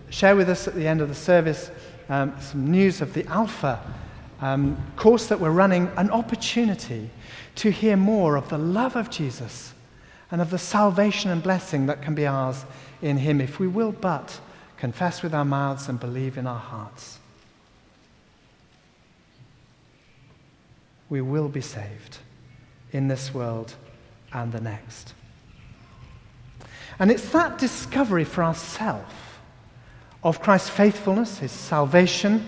share 0.09 0.35
with 0.35 0.49
us 0.49 0.67
at 0.67 0.73
the 0.73 0.87
end 0.87 0.99
of 0.99 1.09
the 1.09 1.15
service 1.15 1.69
um, 2.09 2.33
some 2.41 2.71
news 2.71 3.01
of 3.01 3.13
the 3.13 3.23
Alpha 3.27 3.79
um, 4.41 4.77
course 4.95 5.27
that 5.27 5.39
we're 5.39 5.51
running, 5.51 5.91
an 5.95 6.09
opportunity 6.09 7.11
to 7.55 7.69
hear 7.69 7.95
more 7.95 8.35
of 8.35 8.49
the 8.49 8.57
love 8.57 8.95
of 8.95 9.11
Jesus 9.11 9.73
and 10.31 10.41
of 10.41 10.49
the 10.49 10.57
salvation 10.57 11.29
and 11.29 11.43
blessing 11.43 11.85
that 11.85 12.01
can 12.01 12.15
be 12.15 12.25
ours 12.25 12.65
in 13.03 13.17
Him 13.17 13.39
if 13.39 13.59
we 13.59 13.67
will 13.67 13.91
but 13.91 14.39
confess 14.77 15.21
with 15.21 15.35
our 15.35 15.45
mouths 15.45 15.87
and 15.87 15.99
believe 15.99 16.35
in 16.35 16.47
our 16.47 16.59
hearts. 16.59 17.19
We 21.09 21.21
will 21.21 21.47
be 21.47 21.61
saved 21.61 22.17
in 22.91 23.07
this 23.07 23.33
world 23.35 23.75
and 24.33 24.51
the 24.51 24.61
next. 24.61 25.13
And 26.99 27.09
it's 27.09 27.29
that 27.29 27.57
discovery 27.57 28.23
for 28.23 28.43
ourselves 28.43 29.13
of 30.23 30.41
Christ's 30.41 30.69
faithfulness, 30.69 31.39
His 31.39 31.51
salvation, 31.51 32.45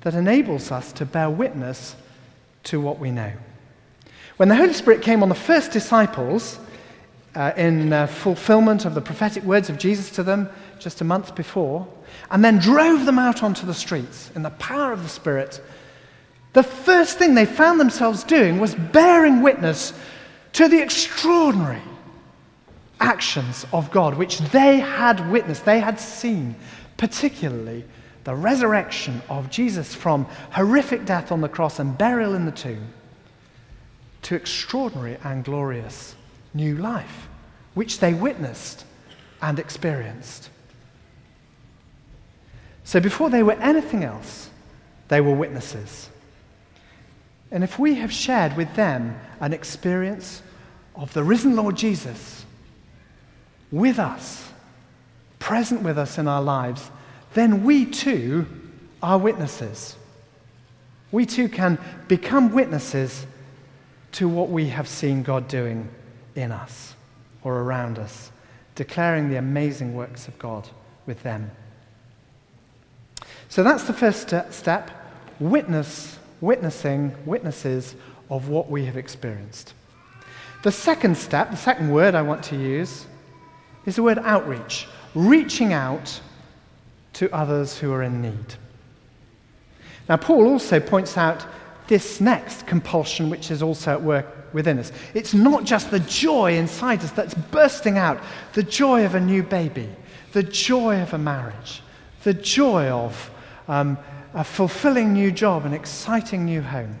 that 0.00 0.14
enables 0.14 0.72
us 0.72 0.92
to 0.94 1.04
bear 1.04 1.30
witness 1.30 1.94
to 2.64 2.80
what 2.80 2.98
we 2.98 3.10
know. 3.10 3.32
When 4.38 4.48
the 4.48 4.56
Holy 4.56 4.72
Spirit 4.72 5.02
came 5.02 5.22
on 5.22 5.28
the 5.28 5.34
first 5.34 5.70
disciples, 5.70 6.58
uh, 7.34 7.52
in 7.56 7.92
uh, 7.92 8.06
fulfillment 8.06 8.84
of 8.84 8.94
the 8.94 9.00
prophetic 9.00 9.44
words 9.44 9.70
of 9.70 9.78
Jesus 9.78 10.10
to 10.10 10.22
them 10.22 10.48
just 10.78 11.00
a 11.00 11.04
month 11.04 11.34
before, 11.34 11.86
and 12.30 12.44
then 12.44 12.58
drove 12.58 13.06
them 13.06 13.18
out 13.18 13.42
onto 13.42 13.66
the 13.66 13.74
streets 13.74 14.30
in 14.34 14.42
the 14.42 14.50
power 14.50 14.92
of 14.92 15.02
the 15.02 15.08
Spirit, 15.08 15.60
the 16.52 16.62
first 16.62 17.18
thing 17.18 17.34
they 17.34 17.46
found 17.46 17.78
themselves 17.78 18.24
doing 18.24 18.58
was 18.58 18.74
bearing 18.74 19.42
witness 19.42 19.92
to 20.52 20.68
the 20.68 20.82
extraordinary 20.82 21.82
actions 23.00 23.66
of 23.72 23.90
God, 23.90 24.14
which 24.14 24.38
they 24.38 24.78
had 24.78 25.30
witnessed, 25.30 25.64
they 25.64 25.80
had 25.80 25.98
seen, 25.98 26.54
particularly 26.96 27.84
the 28.24 28.34
resurrection 28.34 29.22
of 29.28 29.50
Jesus 29.50 29.94
from 29.94 30.24
horrific 30.52 31.04
death 31.04 31.32
on 31.32 31.40
the 31.40 31.48
cross 31.48 31.78
and 31.78 31.96
burial 31.96 32.34
in 32.34 32.44
the 32.44 32.52
tomb 32.52 32.92
to 34.22 34.34
extraordinary 34.34 35.16
and 35.24 35.44
glorious 35.44 36.14
new 36.52 36.76
life, 36.76 37.28
which 37.74 38.00
they 38.00 38.12
witnessed 38.12 38.84
and 39.40 39.58
experienced. 39.58 40.50
So 42.84 43.00
before 43.00 43.30
they 43.30 43.42
were 43.42 43.54
anything 43.54 44.04
else, 44.04 44.50
they 45.08 45.20
were 45.20 45.34
witnesses. 45.34 46.10
And 47.50 47.64
if 47.64 47.78
we 47.78 47.94
have 47.94 48.12
shared 48.12 48.56
with 48.56 48.74
them 48.76 49.18
an 49.40 49.52
experience 49.52 50.42
of 50.94 51.12
the 51.12 51.24
risen 51.24 51.56
Lord 51.56 51.76
Jesus 51.76 52.44
with 53.72 53.98
us, 53.98 54.50
present 55.38 55.82
with 55.82 55.98
us 55.98 56.18
in 56.18 56.28
our 56.28 56.42
lives, 56.42 56.90
then 57.34 57.64
we 57.64 57.86
too 57.86 58.46
are 59.02 59.18
witnesses. 59.18 59.96
We 61.10 61.26
too 61.26 61.48
can 61.48 61.78
become 62.06 62.52
witnesses 62.52 63.26
to 64.12 64.28
what 64.28 64.48
we 64.48 64.68
have 64.68 64.86
seen 64.86 65.22
God 65.22 65.48
doing 65.48 65.88
in 66.36 66.52
us 66.52 66.94
or 67.42 67.60
around 67.62 67.98
us, 67.98 68.30
declaring 68.74 69.28
the 69.28 69.36
amazing 69.36 69.94
works 69.94 70.28
of 70.28 70.38
God 70.38 70.68
with 71.06 71.22
them. 71.22 71.50
So 73.48 73.64
that's 73.64 73.84
the 73.84 73.92
first 73.92 74.32
step 74.50 74.90
witness, 75.40 76.18
witnessing, 76.40 77.14
witnesses 77.26 77.94
of 78.28 78.48
what 78.48 78.70
we 78.70 78.84
have 78.86 78.96
experienced. 78.96 79.74
The 80.62 80.72
second 80.72 81.16
step, 81.16 81.50
the 81.50 81.56
second 81.56 81.90
word 81.90 82.14
I 82.14 82.22
want 82.22 82.42
to 82.44 82.56
use, 82.56 83.06
is 83.86 83.96
the 83.96 84.02
word 84.02 84.18
outreach, 84.18 84.86
reaching 85.14 85.72
out 85.72 86.20
to 87.14 87.34
others 87.34 87.78
who 87.78 87.92
are 87.92 88.02
in 88.02 88.20
need. 88.22 88.54
Now, 90.08 90.16
Paul 90.16 90.46
also 90.46 90.80
points 90.80 91.16
out 91.16 91.46
this 91.86 92.20
next 92.20 92.66
compulsion, 92.66 93.30
which 93.30 93.50
is 93.50 93.62
also 93.62 93.92
at 93.92 94.02
work 94.02 94.26
within 94.52 94.78
us. 94.78 94.92
It's 95.14 95.34
not 95.34 95.64
just 95.64 95.90
the 95.90 96.00
joy 96.00 96.56
inside 96.56 97.02
us 97.02 97.10
that's 97.12 97.34
bursting 97.34 97.98
out, 97.98 98.20
the 98.52 98.62
joy 98.62 99.04
of 99.04 99.14
a 99.14 99.20
new 99.20 99.42
baby, 99.42 99.88
the 100.32 100.42
joy 100.42 101.00
of 101.00 101.14
a 101.14 101.18
marriage, 101.18 101.82
the 102.22 102.34
joy 102.34 102.86
of 102.88 103.30
um, 103.68 103.98
a 104.34 104.44
fulfilling 104.44 105.12
new 105.12 105.32
job, 105.32 105.64
an 105.66 105.72
exciting 105.72 106.44
new 106.44 106.62
home. 106.62 106.98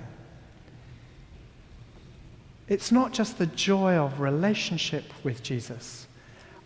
It's 2.68 2.92
not 2.92 3.12
just 3.12 3.38
the 3.38 3.46
joy 3.46 3.94
of 3.94 4.20
relationship 4.20 5.04
with 5.24 5.42
Jesus, 5.42 6.06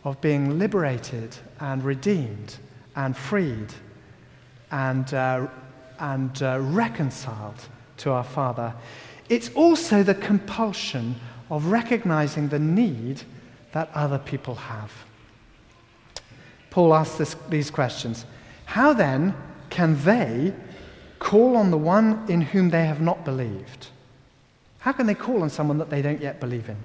of 0.05 0.21
being 0.21 0.59
liberated 0.59 1.35
and 1.61 1.83
redeemed 1.83 2.57
and 2.97 3.17
freed 3.17 3.73
and, 4.71 5.13
uh, 5.15 5.47
and 5.99 6.43
uh, 6.43 6.59
reconciled 6.61 7.69
to 7.99 8.11
our 8.11 8.25
Father. 8.25 8.75
It's 9.29 9.51
also 9.55 10.03
the 10.03 10.15
compulsion 10.15 11.17
of 11.51 11.67
recognizing 11.67 12.49
the 12.49 12.59
need 12.59 13.23
that 13.73 13.91
other 13.95 14.19
people 14.19 14.55
have. 14.55 14.93
Paul 16.71 16.95
asks 16.95 17.17
this, 17.17 17.37
these 17.49 17.71
questions 17.71 18.27
How 18.67 18.93
then 18.93 19.35
can 19.75 20.01
they 20.05 20.55
call 21.19 21.57
on 21.57 21.73
the 21.73 21.77
one 21.77 22.25
in 22.29 22.41
whom 22.41 22.71
they 22.71 22.87
have 22.87 23.01
not 23.01 23.25
believed? 23.25 23.89
How 24.79 24.93
can 24.93 25.07
they 25.07 25.15
call 25.15 25.43
on 25.43 25.51
someone 25.51 25.79
that 25.79 25.91
they 25.91 26.01
don't 26.01 26.21
yet 26.21 26.39
believe 26.39 26.69
in? 26.69 26.77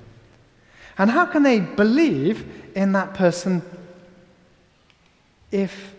And 0.98 1.12
how 1.12 1.28
can 1.28 1.44
they 1.44 1.60
believe 1.60 2.72
in 2.76 2.94
that 2.94 3.14
person 3.14 3.62
if 5.52 5.94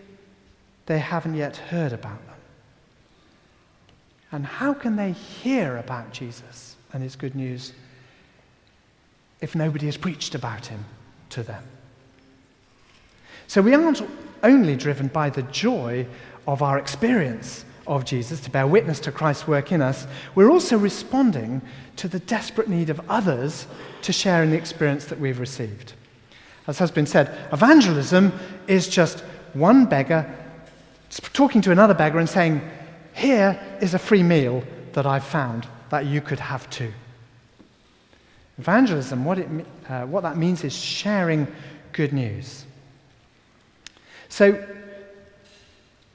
they 0.85 0.99
haven't 0.99 1.35
yet 1.35 1.55
heard 1.55 1.93
about 1.93 2.25
them? 2.25 2.35
And 4.33 4.45
how 4.45 4.73
can 4.73 4.97
they 4.97 5.13
hear 5.13 5.77
about 5.77 6.11
Jesus 6.11 6.75
and 6.91 7.01
his 7.01 7.15
good 7.15 7.35
news 7.35 7.71
if 9.39 9.55
nobody 9.55 9.85
has 9.85 9.95
preached 9.95 10.35
about 10.35 10.65
him 10.65 10.83
to 11.29 11.41
them. 11.41 11.63
So 13.47 13.61
we 13.61 13.73
aren't 13.73 14.01
only 14.43 14.75
driven 14.75 15.07
by 15.07 15.29
the 15.29 15.43
joy 15.43 16.05
of 16.51 16.61
our 16.61 16.77
experience 16.77 17.63
of 17.87 18.03
Jesus 18.03 18.41
to 18.41 18.49
bear 18.49 18.67
witness 18.67 18.99
to 18.99 19.11
Christ's 19.11 19.47
work 19.47 19.71
in 19.71 19.81
us, 19.81 20.05
we're 20.35 20.51
also 20.51 20.77
responding 20.77 21.61
to 21.95 22.09
the 22.09 22.19
desperate 22.19 22.67
need 22.67 22.89
of 22.89 22.99
others 23.09 23.67
to 24.01 24.11
share 24.11 24.43
in 24.43 24.51
the 24.51 24.57
experience 24.57 25.05
that 25.05 25.17
we've 25.17 25.39
received. 25.39 25.93
As 26.67 26.77
has 26.79 26.91
been 26.91 27.05
said, 27.05 27.33
evangelism 27.53 28.33
is 28.67 28.89
just 28.89 29.21
one 29.53 29.85
beggar 29.85 30.29
talking 31.31 31.61
to 31.61 31.71
another 31.71 31.93
beggar 31.93 32.19
and 32.19 32.29
saying, 32.29 32.61
Here 33.13 33.57
is 33.79 33.93
a 33.93 33.99
free 33.99 34.23
meal 34.23 34.61
that 34.91 35.05
I've 35.05 35.23
found 35.23 35.67
that 35.89 36.05
you 36.05 36.19
could 36.19 36.39
have 36.39 36.69
too. 36.69 36.91
Evangelism, 38.57 39.23
what, 39.23 39.39
it, 39.39 39.47
uh, 39.87 40.05
what 40.05 40.23
that 40.23 40.35
means 40.35 40.65
is 40.65 40.75
sharing 40.75 41.47
good 41.93 42.11
news. 42.11 42.65
So, 44.27 44.61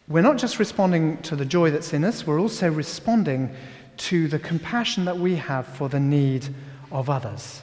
we're 0.08 0.22
not 0.22 0.38
just 0.38 0.58
responding 0.58 1.20
to 1.22 1.36
the 1.36 1.44
joy 1.44 1.70
that's 1.70 1.92
in 1.92 2.04
us, 2.04 2.26
we're 2.26 2.40
also 2.40 2.70
responding 2.70 3.54
to 3.96 4.28
the 4.28 4.38
compassion 4.38 5.04
that 5.06 5.18
we 5.18 5.36
have 5.36 5.66
for 5.66 5.88
the 5.88 6.00
need 6.00 6.48
of 6.92 7.10
others. 7.10 7.62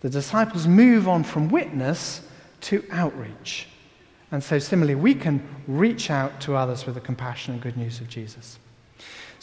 The 0.00 0.10
disciples 0.10 0.66
move 0.66 1.08
on 1.08 1.24
from 1.24 1.48
witness 1.48 2.20
to 2.62 2.84
outreach. 2.90 3.68
And 4.30 4.42
so, 4.42 4.58
similarly, 4.58 4.94
we 4.94 5.14
can 5.14 5.46
reach 5.66 6.10
out 6.10 6.40
to 6.42 6.54
others 6.54 6.84
with 6.84 6.94
the 6.96 7.00
compassion 7.00 7.54
and 7.54 7.62
good 7.62 7.76
news 7.76 8.00
of 8.00 8.08
Jesus. 8.08 8.58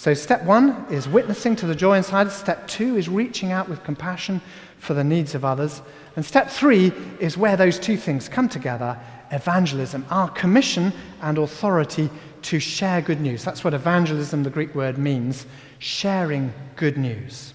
So, 0.04 0.14
step 0.14 0.44
one 0.44 0.86
is 0.92 1.08
witnessing 1.08 1.56
to 1.56 1.66
the 1.66 1.74
joy 1.74 1.96
inside. 1.96 2.30
Step 2.30 2.68
two 2.68 2.98
is 2.98 3.08
reaching 3.08 3.54
out 3.54 3.70
with 3.70 3.86
compassion 3.86 4.42
for 4.78 4.94
the 4.94 5.04
needs 5.06 5.34
of 5.34 5.46
others. 5.46 5.82
And 6.18 6.26
step 6.26 6.50
three 6.50 6.92
is 7.22 7.38
where 7.38 7.56
those 7.56 7.80
two 7.80 7.96
things 7.96 8.28
come 8.28 8.50
together 8.50 9.00
evangelism, 9.32 10.06
our 10.10 10.28
commission 10.32 10.92
and 11.22 11.38
authority 11.38 12.10
to 12.42 12.60
share 12.60 13.02
good 13.02 13.22
news. 13.22 13.46
That's 13.46 13.64
what 13.64 13.74
evangelism, 13.74 14.44
the 14.44 14.50
Greek 14.50 14.76
word, 14.76 14.98
means 14.98 15.46
sharing 15.80 16.52
good 16.76 16.98
news. 16.98 17.54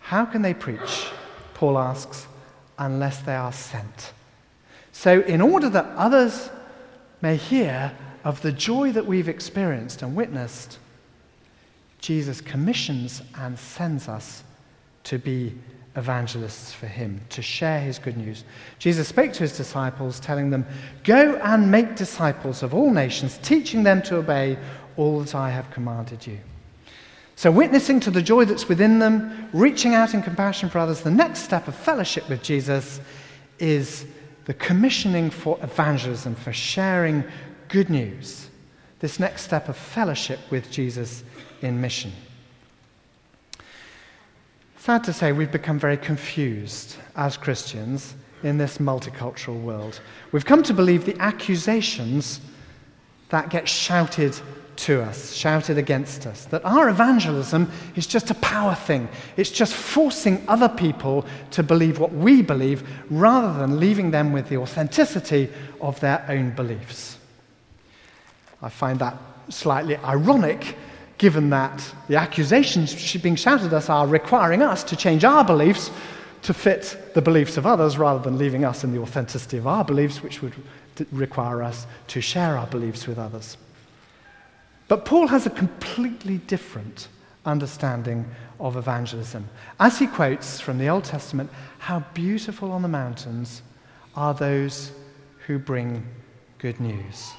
How 0.00 0.24
can 0.24 0.42
they 0.42 0.52
preach, 0.52 1.06
Paul 1.54 1.78
asks, 1.78 2.26
unless 2.76 3.20
they 3.20 3.36
are 3.36 3.52
sent? 3.52 4.14
So, 4.90 5.20
in 5.20 5.40
order 5.40 5.68
that 5.68 5.86
others 5.94 6.50
may 7.22 7.36
hear 7.36 7.92
of 8.28 8.42
the 8.42 8.52
joy 8.52 8.92
that 8.92 9.06
we've 9.06 9.30
experienced 9.30 10.02
and 10.02 10.14
witnessed, 10.14 10.78
Jesus 11.98 12.42
commissions 12.42 13.22
and 13.36 13.58
sends 13.58 14.06
us 14.06 14.44
to 15.04 15.18
be 15.18 15.54
evangelists 15.96 16.74
for 16.74 16.86
him, 16.86 17.22
to 17.30 17.40
share 17.40 17.80
his 17.80 17.98
good 17.98 18.18
news. 18.18 18.44
Jesus 18.78 19.08
spoke 19.08 19.32
to 19.32 19.38
his 19.38 19.56
disciples, 19.56 20.20
telling 20.20 20.50
them, 20.50 20.66
Go 21.04 21.36
and 21.42 21.70
make 21.70 21.96
disciples 21.96 22.62
of 22.62 22.74
all 22.74 22.90
nations, 22.90 23.38
teaching 23.42 23.82
them 23.82 24.02
to 24.02 24.16
obey 24.16 24.58
all 24.98 25.20
that 25.20 25.34
I 25.34 25.48
have 25.48 25.70
commanded 25.70 26.26
you. 26.26 26.38
So, 27.34 27.50
witnessing 27.50 27.98
to 28.00 28.10
the 28.10 28.20
joy 28.20 28.44
that's 28.44 28.68
within 28.68 28.98
them, 28.98 29.48
reaching 29.54 29.94
out 29.94 30.12
in 30.12 30.20
compassion 30.22 30.68
for 30.68 30.80
others, 30.80 31.00
the 31.00 31.10
next 31.10 31.44
step 31.44 31.66
of 31.66 31.74
fellowship 31.74 32.28
with 32.28 32.42
Jesus 32.42 33.00
is 33.58 34.04
the 34.44 34.54
commissioning 34.54 35.30
for 35.30 35.58
evangelism, 35.62 36.34
for 36.34 36.52
sharing 36.52 37.24
good 37.68 37.90
news. 37.90 38.48
This 39.00 39.20
next 39.20 39.42
step 39.42 39.68
of 39.68 39.76
fellowship 39.76 40.40
with 40.50 40.70
Jesus 40.70 41.22
in 41.62 41.80
mission. 41.80 42.12
Sad 44.78 45.04
to 45.04 45.12
say, 45.12 45.32
we've 45.32 45.52
become 45.52 45.78
very 45.78 45.96
confused 45.96 46.96
as 47.14 47.36
Christians 47.36 48.14
in 48.42 48.58
this 48.58 48.78
multicultural 48.78 49.60
world. 49.60 50.00
We've 50.32 50.44
come 50.44 50.62
to 50.62 50.74
believe 50.74 51.04
the 51.04 51.20
accusations 51.20 52.40
that 53.28 53.50
get 53.50 53.68
shouted 53.68 54.38
to 54.76 55.02
us, 55.02 55.34
shouted 55.34 55.76
against 55.76 56.26
us, 56.26 56.44
that 56.46 56.64
our 56.64 56.88
evangelism 56.88 57.70
is 57.96 58.06
just 58.06 58.30
a 58.30 58.34
power 58.36 58.74
thing. 58.74 59.08
It's 59.36 59.50
just 59.50 59.74
forcing 59.74 60.42
other 60.48 60.68
people 60.68 61.26
to 61.50 61.62
believe 61.62 61.98
what 61.98 62.12
we 62.12 62.42
believe 62.42 62.88
rather 63.10 63.58
than 63.58 63.80
leaving 63.80 64.12
them 64.12 64.32
with 64.32 64.48
the 64.48 64.56
authenticity 64.56 65.50
of 65.80 65.98
their 66.00 66.24
own 66.28 66.52
beliefs. 66.52 67.17
I 68.62 68.68
find 68.68 68.98
that 68.98 69.16
slightly 69.48 69.96
ironic 69.96 70.76
given 71.16 71.50
that 71.50 71.82
the 72.06 72.16
accusations 72.16 73.16
being 73.16 73.36
shouted 73.36 73.66
at 73.66 73.72
us 73.72 73.88
are 73.88 74.06
requiring 74.06 74.62
us 74.62 74.84
to 74.84 74.96
change 74.96 75.24
our 75.24 75.44
beliefs 75.44 75.90
to 76.42 76.54
fit 76.54 76.96
the 77.14 77.22
beliefs 77.22 77.56
of 77.56 77.66
others 77.66 77.98
rather 77.98 78.22
than 78.22 78.38
leaving 78.38 78.64
us 78.64 78.84
in 78.84 78.92
the 78.92 79.00
authenticity 79.00 79.58
of 79.58 79.66
our 79.66 79.84
beliefs, 79.84 80.22
which 80.22 80.40
would 80.42 80.54
require 81.10 81.62
us 81.62 81.86
to 82.08 82.20
share 82.20 82.56
our 82.56 82.66
beliefs 82.66 83.06
with 83.06 83.18
others. 83.18 83.56
But 84.86 85.04
Paul 85.04 85.26
has 85.26 85.46
a 85.46 85.50
completely 85.50 86.38
different 86.38 87.08
understanding 87.44 88.24
of 88.60 88.76
evangelism. 88.76 89.48
As 89.78 89.98
he 89.98 90.06
quotes 90.06 90.60
from 90.60 90.78
the 90.78 90.88
Old 90.88 91.04
Testament, 91.04 91.50
how 91.78 92.00
beautiful 92.14 92.72
on 92.72 92.82
the 92.82 92.88
mountains 92.88 93.62
are 94.16 94.34
those 94.34 94.92
who 95.46 95.58
bring 95.58 96.06
good 96.58 96.80
news. 96.80 97.32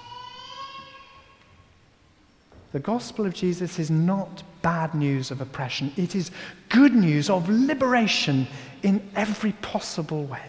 The 2.71 2.79
gospel 2.79 3.25
of 3.25 3.34
Jesus 3.34 3.79
is 3.79 3.89
not 3.89 4.43
bad 4.62 4.93
news 4.93 5.32
of 5.32 5.41
oppression, 5.41 5.91
it 5.97 6.15
is 6.15 6.32
good 6.69 6.93
news 6.93 7.29
of 7.29 7.49
liberation 7.49 8.47
in 8.84 9.10
every 9.15 9.53
possible 9.53 10.25
way. 10.25 10.43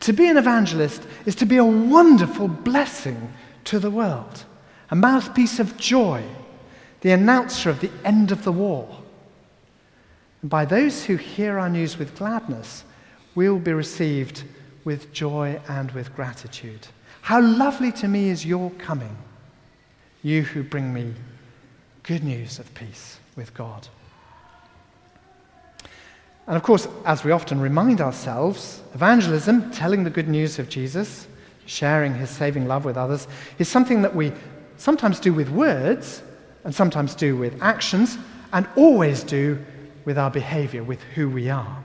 To 0.00 0.12
be 0.12 0.28
an 0.28 0.36
evangelist 0.36 1.02
is 1.24 1.34
to 1.36 1.46
be 1.46 1.56
a 1.56 1.64
wonderful 1.64 2.48
blessing 2.48 3.32
to 3.64 3.78
the 3.78 3.90
world, 3.90 4.44
a 4.90 4.96
mouthpiece 4.96 5.58
of 5.58 5.78
joy, 5.78 6.22
the 7.00 7.12
announcer 7.12 7.70
of 7.70 7.80
the 7.80 7.90
end 8.04 8.30
of 8.30 8.44
the 8.44 8.52
war. 8.52 9.02
And 10.42 10.50
by 10.50 10.66
those 10.66 11.04
who 11.04 11.16
hear 11.16 11.58
our 11.58 11.70
news 11.70 11.98
with 11.98 12.16
gladness, 12.16 12.84
we 13.34 13.48
will 13.48 13.58
be 13.58 13.72
received 13.72 14.44
with 14.84 15.12
joy 15.12 15.58
and 15.68 15.90
with 15.92 16.14
gratitude. 16.14 16.86
How 17.22 17.40
lovely 17.40 17.90
to 17.92 18.08
me 18.08 18.28
is 18.28 18.44
your 18.44 18.70
coming 18.72 19.16
you 20.22 20.42
who 20.42 20.62
bring 20.62 20.92
me 20.92 21.12
good 22.02 22.24
news 22.24 22.58
of 22.58 22.72
peace 22.74 23.18
with 23.36 23.52
God. 23.54 23.88
And 26.46 26.56
of 26.56 26.62
course, 26.62 26.86
as 27.04 27.24
we 27.24 27.32
often 27.32 27.60
remind 27.60 28.00
ourselves, 28.00 28.82
evangelism, 28.94 29.70
telling 29.72 30.04
the 30.04 30.10
good 30.10 30.28
news 30.28 30.58
of 30.58 30.68
Jesus, 30.68 31.26
sharing 31.66 32.14
his 32.14 32.30
saving 32.30 32.68
love 32.68 32.84
with 32.84 32.96
others, 32.96 33.26
is 33.58 33.68
something 33.68 34.02
that 34.02 34.14
we 34.14 34.32
sometimes 34.76 35.18
do 35.18 35.32
with 35.32 35.48
words 35.50 36.22
and 36.64 36.74
sometimes 36.74 37.14
do 37.14 37.36
with 37.36 37.60
actions 37.60 38.16
and 38.52 38.68
always 38.76 39.24
do 39.24 39.58
with 40.04 40.16
our 40.16 40.30
behavior, 40.30 40.84
with 40.84 41.02
who 41.14 41.28
we 41.28 41.50
are. 41.50 41.82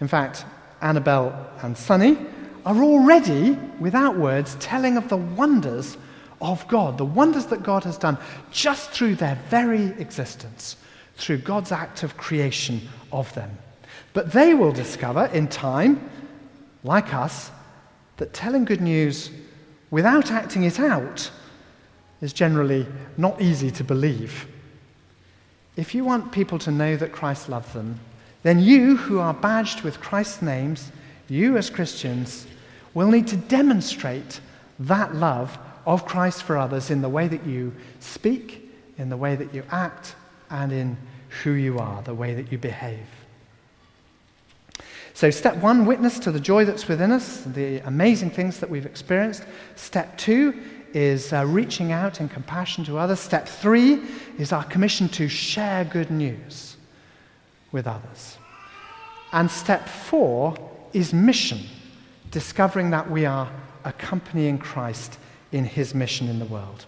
In 0.00 0.08
fact, 0.08 0.44
Annabelle 0.82 1.50
and 1.62 1.76
Sonny 1.76 2.18
are 2.66 2.82
already, 2.82 3.52
without 3.80 4.18
words, 4.18 4.56
telling 4.60 4.98
of 4.98 5.08
the 5.08 5.16
wonders 5.16 5.96
of 6.40 6.66
God, 6.68 6.98
the 6.98 7.04
wonders 7.04 7.46
that 7.46 7.62
God 7.62 7.84
has 7.84 7.96
done 7.98 8.18
just 8.50 8.90
through 8.90 9.16
their 9.16 9.38
very 9.48 9.86
existence, 10.00 10.76
through 11.16 11.38
God's 11.38 11.72
act 11.72 12.02
of 12.02 12.16
creation 12.16 12.88
of 13.12 13.32
them. 13.34 13.56
But 14.12 14.32
they 14.32 14.54
will 14.54 14.72
discover 14.72 15.26
in 15.26 15.48
time, 15.48 16.10
like 16.84 17.14
us, 17.14 17.50
that 18.16 18.32
telling 18.32 18.64
good 18.64 18.80
news 18.80 19.30
without 19.90 20.30
acting 20.30 20.64
it 20.64 20.80
out 20.80 21.30
is 22.20 22.32
generally 22.32 22.86
not 23.16 23.40
easy 23.40 23.70
to 23.70 23.84
believe. 23.84 24.46
If 25.76 25.94
you 25.94 26.04
want 26.04 26.32
people 26.32 26.58
to 26.60 26.70
know 26.70 26.96
that 26.96 27.12
Christ 27.12 27.48
loved 27.48 27.74
them, 27.74 28.00
then 28.42 28.60
you 28.60 28.96
who 28.96 29.18
are 29.18 29.34
badged 29.34 29.82
with 29.82 30.00
Christ's 30.00 30.40
names, 30.40 30.90
you 31.28 31.56
as 31.56 31.68
Christians, 31.68 32.46
will 32.94 33.10
need 33.10 33.26
to 33.26 33.36
demonstrate 33.36 34.40
that 34.78 35.14
love 35.14 35.58
of 35.86 36.04
Christ 36.04 36.42
for 36.42 36.58
others 36.58 36.90
in 36.90 37.00
the 37.00 37.08
way 37.08 37.28
that 37.28 37.46
you 37.46 37.74
speak, 38.00 38.70
in 38.98 39.08
the 39.08 39.16
way 39.16 39.36
that 39.36 39.54
you 39.54 39.62
act, 39.70 40.16
and 40.50 40.72
in 40.72 40.96
who 41.42 41.52
you 41.52 41.78
are, 41.78 42.02
the 42.02 42.14
way 42.14 42.34
that 42.34 42.50
you 42.50 42.58
behave. 42.58 43.06
So, 45.14 45.30
step 45.30 45.56
one, 45.56 45.86
witness 45.86 46.18
to 46.20 46.30
the 46.30 46.40
joy 46.40 46.66
that's 46.66 46.88
within 46.88 47.10
us, 47.10 47.42
the 47.44 47.78
amazing 47.86 48.30
things 48.30 48.60
that 48.60 48.68
we've 48.68 48.84
experienced. 48.84 49.44
Step 49.74 50.18
two 50.18 50.60
is 50.92 51.32
uh, 51.32 51.46
reaching 51.46 51.92
out 51.92 52.20
in 52.20 52.28
compassion 52.28 52.84
to 52.84 52.98
others. 52.98 53.20
Step 53.20 53.48
three 53.48 54.02
is 54.38 54.52
our 54.52 54.64
commission 54.64 55.08
to 55.10 55.28
share 55.28 55.84
good 55.84 56.10
news 56.10 56.76
with 57.72 57.86
others. 57.86 58.36
And 59.32 59.50
step 59.50 59.88
four 59.88 60.54
is 60.92 61.12
mission, 61.12 61.60
discovering 62.30 62.90
that 62.90 63.10
we 63.10 63.24
are 63.24 63.50
accompanying 63.84 64.58
Christ 64.58 65.18
in 65.52 65.64
his 65.64 65.94
mission 65.94 66.28
in 66.28 66.38
the 66.38 66.44
world. 66.46 66.86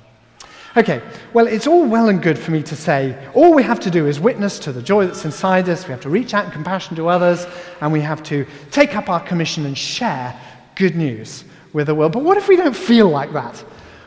Okay, 0.77 1.03
well, 1.33 1.47
it's 1.47 1.67
all 1.67 1.87
well 1.87 2.09
and 2.09 2.23
good 2.23 2.39
for 2.39 2.51
me 2.51 2.63
to 2.63 2.77
say 2.77 3.19
all 3.35 3.55
we 3.55 3.63
have 3.63 3.81
to 3.81 3.91
do 3.91 4.07
is 4.07 4.21
witness 4.21 4.59
to 4.61 4.73
the 4.73 4.83
joy 4.83 5.07
that's 5.07 5.25
inside 5.25 5.69
us, 5.69 5.87
we 5.87 5.91
have 5.91 6.01
to 6.03 6.11
reach 6.11 6.35
out 6.35 6.45
in 6.45 6.51
compassion 6.51 6.95
to 6.97 7.09
others, 7.09 7.47
and 7.81 7.93
we 7.93 8.01
have 8.01 8.23
to 8.25 8.47
take 8.71 8.95
up 8.95 9.09
our 9.09 9.21
commission 9.21 9.67
and 9.67 9.77
share 9.77 10.39
good 10.77 10.95
news 10.95 11.45
with 11.73 11.87
the 11.87 11.95
world. 11.95 12.13
But 12.13 12.23
what 12.23 12.37
if 12.37 12.49
we 12.49 12.57
don't 12.57 12.77
feel 12.77 13.09
like 13.09 13.33
that? 13.33 13.57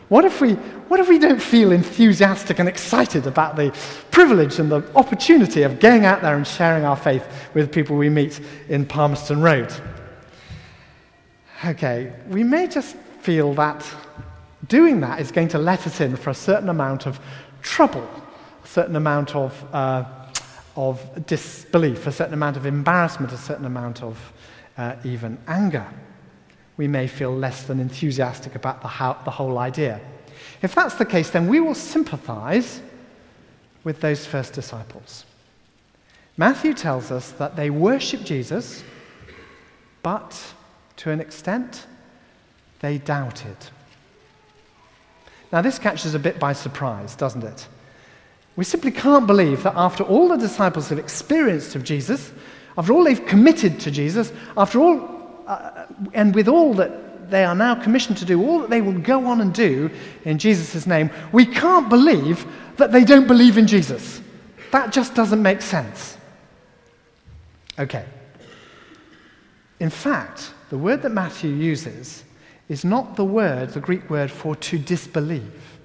What 0.09 0.25
if 0.25 0.39
we, 0.39 0.53
what 0.87 0.99
if 0.99 1.07
we 1.07 1.19
don't 1.19 1.41
feel 1.41 1.71
enthusiastic 1.71 2.59
and 2.59 2.67
excited 2.67 3.25
about 3.25 3.55
the 3.55 3.73
privilege 4.11 4.59
and 4.59 4.71
the 4.71 4.83
opportunity 4.95 5.63
of 5.63 5.79
going 5.79 6.05
out 6.05 6.21
there 6.21 6.35
and 6.35 6.45
sharing 6.45 6.83
our 6.83 6.97
faith 6.97 7.25
with 7.53 7.71
people 7.71 7.95
we 7.95 8.09
meet 8.09 8.39
in 8.69 8.85
Palmerston 8.85 9.41
Road? 9.41 9.73
Okay, 11.65 12.13
we 12.27 12.43
may 12.43 12.67
just 12.67 12.97
feel 13.21 13.53
that 13.53 13.85
doing 14.67 14.99
that 15.01 15.19
is 15.19 15.31
going 15.31 15.47
to 15.49 15.57
let 15.57 15.85
us 15.87 16.01
in 16.01 16.15
for 16.15 16.29
a 16.29 16.35
certain 16.35 16.69
amount 16.69 17.05
of 17.05 17.19
trouble, 17.61 18.07
a 18.63 18.67
certain 18.67 18.95
amount 18.95 19.35
of, 19.35 19.63
uh, 19.73 20.05
of 20.75 21.25
disbelief, 21.25 22.07
a 22.07 22.11
certain 22.11 22.33
amount 22.33 22.57
of 22.57 22.65
embarrassment, 22.65 23.31
a 23.31 23.37
certain 23.37 23.65
amount 23.65 24.03
of 24.03 24.33
uh, 24.77 24.95
even 25.03 25.37
anger. 25.47 25.85
We 26.77 26.87
may 26.87 27.07
feel 27.07 27.35
less 27.35 27.63
than 27.63 27.79
enthusiastic 27.79 28.55
about 28.55 28.81
the, 28.81 28.87
how, 28.87 29.13
the 29.25 29.31
whole 29.31 29.57
idea. 29.57 29.99
If 30.61 30.75
that's 30.75 30.95
the 30.95 31.05
case, 31.05 31.29
then 31.29 31.47
we 31.47 31.59
will 31.59 31.75
sympathize 31.75 32.81
with 33.83 33.99
those 33.99 34.25
first 34.25 34.53
disciples. 34.53 35.25
Matthew 36.37 36.73
tells 36.73 37.11
us 37.11 37.31
that 37.33 37.55
they 37.55 37.69
worship 37.69 38.23
Jesus, 38.23 38.83
but 40.01 40.39
to 40.97 41.11
an 41.11 41.19
extent, 41.19 41.85
they 42.79 42.97
doubted. 42.97 43.57
Now, 45.51 45.61
this 45.61 45.77
catches 45.77 46.15
a 46.15 46.19
bit 46.19 46.39
by 46.39 46.53
surprise, 46.53 47.15
doesn't 47.15 47.43
it? 47.43 47.67
We 48.55 48.63
simply 48.63 48.91
can't 48.91 49.27
believe 49.27 49.63
that 49.63 49.75
after 49.75 50.03
all 50.03 50.27
the 50.27 50.37
disciples 50.37 50.89
have 50.89 50.99
experienced 50.99 51.75
of 51.75 51.83
Jesus, 51.83 52.31
after 52.77 52.93
all 52.93 53.03
they've 53.03 53.25
committed 53.25 53.79
to 53.81 53.91
Jesus, 53.91 54.31
after 54.57 54.79
all, 54.79 55.43
uh, 55.47 55.85
and 56.13 56.33
with 56.33 56.47
all 56.47 56.73
that 56.75 57.29
they 57.29 57.43
are 57.43 57.55
now 57.55 57.75
commissioned 57.75 58.17
to 58.17 58.25
do, 58.25 58.41
all 58.45 58.59
that 58.59 58.69
they 58.69 58.81
will 58.81 58.99
go 58.99 59.25
on 59.25 59.41
and 59.41 59.53
do 59.53 59.89
in 60.25 60.37
Jesus' 60.37 60.85
name, 60.85 61.09
we 61.31 61.45
can't 61.45 61.89
believe 61.89 62.45
that 62.77 62.91
they 62.91 63.03
don't 63.03 63.27
believe 63.27 63.57
in 63.57 63.67
Jesus. 63.67 64.21
That 64.71 64.91
just 64.91 65.15
doesn't 65.15 65.41
make 65.41 65.61
sense. 65.61 66.17
Okay. 67.79 68.05
In 69.79 69.89
fact, 69.89 70.53
the 70.69 70.77
word 70.77 71.01
that 71.01 71.09
Matthew 71.09 71.51
uses 71.51 72.23
is 72.71 72.85
not 72.85 73.17
the 73.17 73.25
word, 73.25 73.67
the 73.71 73.81
Greek 73.81 74.09
word 74.09 74.31
for 74.31 74.55
to 74.55 74.79
disbelieve. 74.79 75.77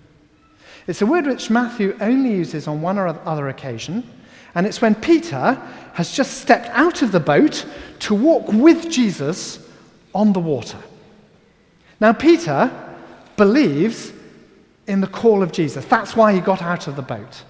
It's 0.86 1.02
a 1.02 1.06
word 1.06 1.26
which 1.26 1.50
Matthew 1.50 1.96
only 2.00 2.30
uses 2.30 2.68
on 2.68 2.80
one 2.80 2.96
or 2.96 3.08
other 3.08 3.48
occasion, 3.48 4.08
and 4.54 4.64
it's 4.64 4.80
when 4.80 4.94
Peter 4.94 5.60
has 5.94 6.12
just 6.12 6.40
stepped 6.42 6.68
out 6.68 7.02
of 7.02 7.10
the 7.10 7.18
boat 7.18 7.66
to 7.98 8.14
walk 8.14 8.46
with 8.52 8.88
Jesus 8.88 9.58
on 10.14 10.32
the 10.32 10.38
water. 10.38 10.78
Now, 11.98 12.12
Peter 12.12 12.70
believes 13.36 14.12
in 14.86 15.00
the 15.00 15.08
call 15.08 15.42
of 15.42 15.50
Jesus. 15.50 15.84
That's 15.86 16.14
why 16.14 16.34
he 16.34 16.40
got 16.40 16.62
out 16.62 16.86
of 16.86 16.94
the 16.94 17.02
boat. 17.02 17.42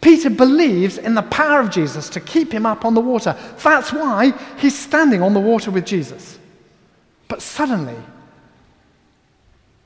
Peter 0.00 0.30
believes 0.30 0.98
in 0.98 1.14
the 1.14 1.22
power 1.22 1.58
of 1.58 1.70
Jesus 1.70 2.08
to 2.10 2.20
keep 2.20 2.52
him 2.52 2.64
up 2.64 2.84
on 2.84 2.94
the 2.94 3.00
water. 3.00 3.36
That's 3.60 3.92
why 3.92 4.32
he's 4.56 4.78
standing 4.78 5.20
on 5.20 5.34
the 5.34 5.40
water 5.40 5.72
with 5.72 5.84
Jesus. 5.84 6.38
But 7.26 7.42
suddenly, 7.42 7.96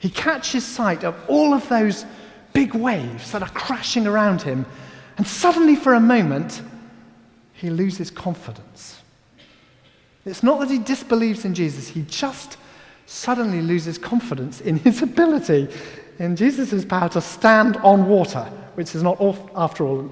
he 0.03 0.11
catches 0.11 0.67
sight 0.67 1.05
of 1.05 1.15
all 1.29 1.55
of 1.55 1.69
those 1.69 2.05
big 2.53 2.75
waves 2.75 3.31
that 3.31 3.41
are 3.41 3.51
crashing 3.51 4.05
around 4.05 4.43
him, 4.43 4.67
and 5.17 5.25
suddenly, 5.25 5.77
for 5.77 5.95
a 5.95 6.01
moment, 6.01 6.61
he 7.53 7.71
loses 7.71 8.11
confidence. 8.11 9.01
It's 10.27 10.43
not 10.43 10.59
that 10.59 10.71
he 10.71 10.79
disbelieves 10.79 11.45
in 11.45 11.55
Jesus, 11.55 11.87
he 11.87 12.03
just 12.03 12.57
suddenly 13.07 13.63
loses 13.63 13.97
confidence 13.97 14.61
in 14.61 14.77
his 14.79 15.03
ability, 15.09 15.69
in 16.19 16.35
Jesus' 16.35 16.85
power 16.85 17.09
to 17.11 17.21
stand 17.21 17.77
on 17.77 18.09
water, 18.09 18.43
which 18.75 18.97
is 18.97 19.05
not, 19.05 19.21
after 19.55 19.87
all, 19.87 20.11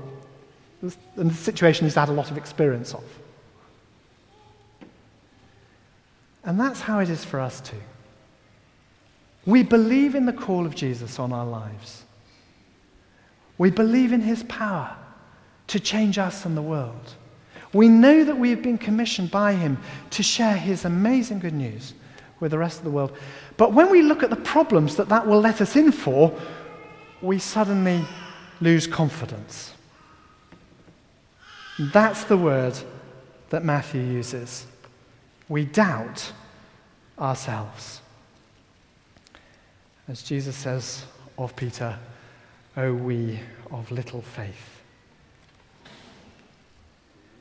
the 1.16 1.34
situation 1.34 1.84
he's 1.84 1.96
had 1.96 2.08
a 2.08 2.12
lot 2.12 2.30
of 2.30 2.38
experience 2.38 2.94
of. 2.94 3.02
And 6.44 6.60
that's 6.60 6.80
how 6.80 7.00
it 7.00 7.10
is 7.10 7.24
for 7.24 7.40
us 7.40 7.60
too. 7.60 7.76
We 9.46 9.62
believe 9.62 10.14
in 10.14 10.26
the 10.26 10.32
call 10.32 10.66
of 10.66 10.74
Jesus 10.74 11.18
on 11.18 11.32
our 11.32 11.46
lives. 11.46 12.04
We 13.58 13.70
believe 13.70 14.12
in 14.12 14.20
his 14.20 14.42
power 14.44 14.96
to 15.68 15.80
change 15.80 16.18
us 16.18 16.44
and 16.44 16.56
the 16.56 16.62
world. 16.62 17.14
We 17.72 17.88
know 17.88 18.24
that 18.24 18.38
we 18.38 18.50
have 18.50 18.62
been 18.62 18.78
commissioned 18.78 19.30
by 19.30 19.52
him 19.52 19.78
to 20.10 20.22
share 20.22 20.56
his 20.56 20.84
amazing 20.84 21.40
good 21.40 21.54
news 21.54 21.94
with 22.40 22.50
the 22.50 22.58
rest 22.58 22.78
of 22.78 22.84
the 22.84 22.90
world. 22.90 23.16
But 23.56 23.72
when 23.72 23.90
we 23.90 24.02
look 24.02 24.22
at 24.22 24.30
the 24.30 24.36
problems 24.36 24.96
that 24.96 25.08
that 25.10 25.26
will 25.26 25.40
let 25.40 25.60
us 25.60 25.76
in 25.76 25.92
for, 25.92 26.36
we 27.22 27.38
suddenly 27.38 28.04
lose 28.60 28.86
confidence. 28.86 29.74
That's 31.78 32.24
the 32.24 32.36
word 32.36 32.78
that 33.50 33.64
Matthew 33.64 34.02
uses. 34.02 34.66
We 35.48 35.64
doubt 35.64 36.32
ourselves. 37.18 37.99
As 40.10 40.24
Jesus 40.24 40.56
says 40.56 41.04
of 41.38 41.54
Peter, 41.54 41.96
O 42.76 42.92
we 42.92 43.38
of 43.70 43.92
little 43.92 44.22
faith. 44.22 44.82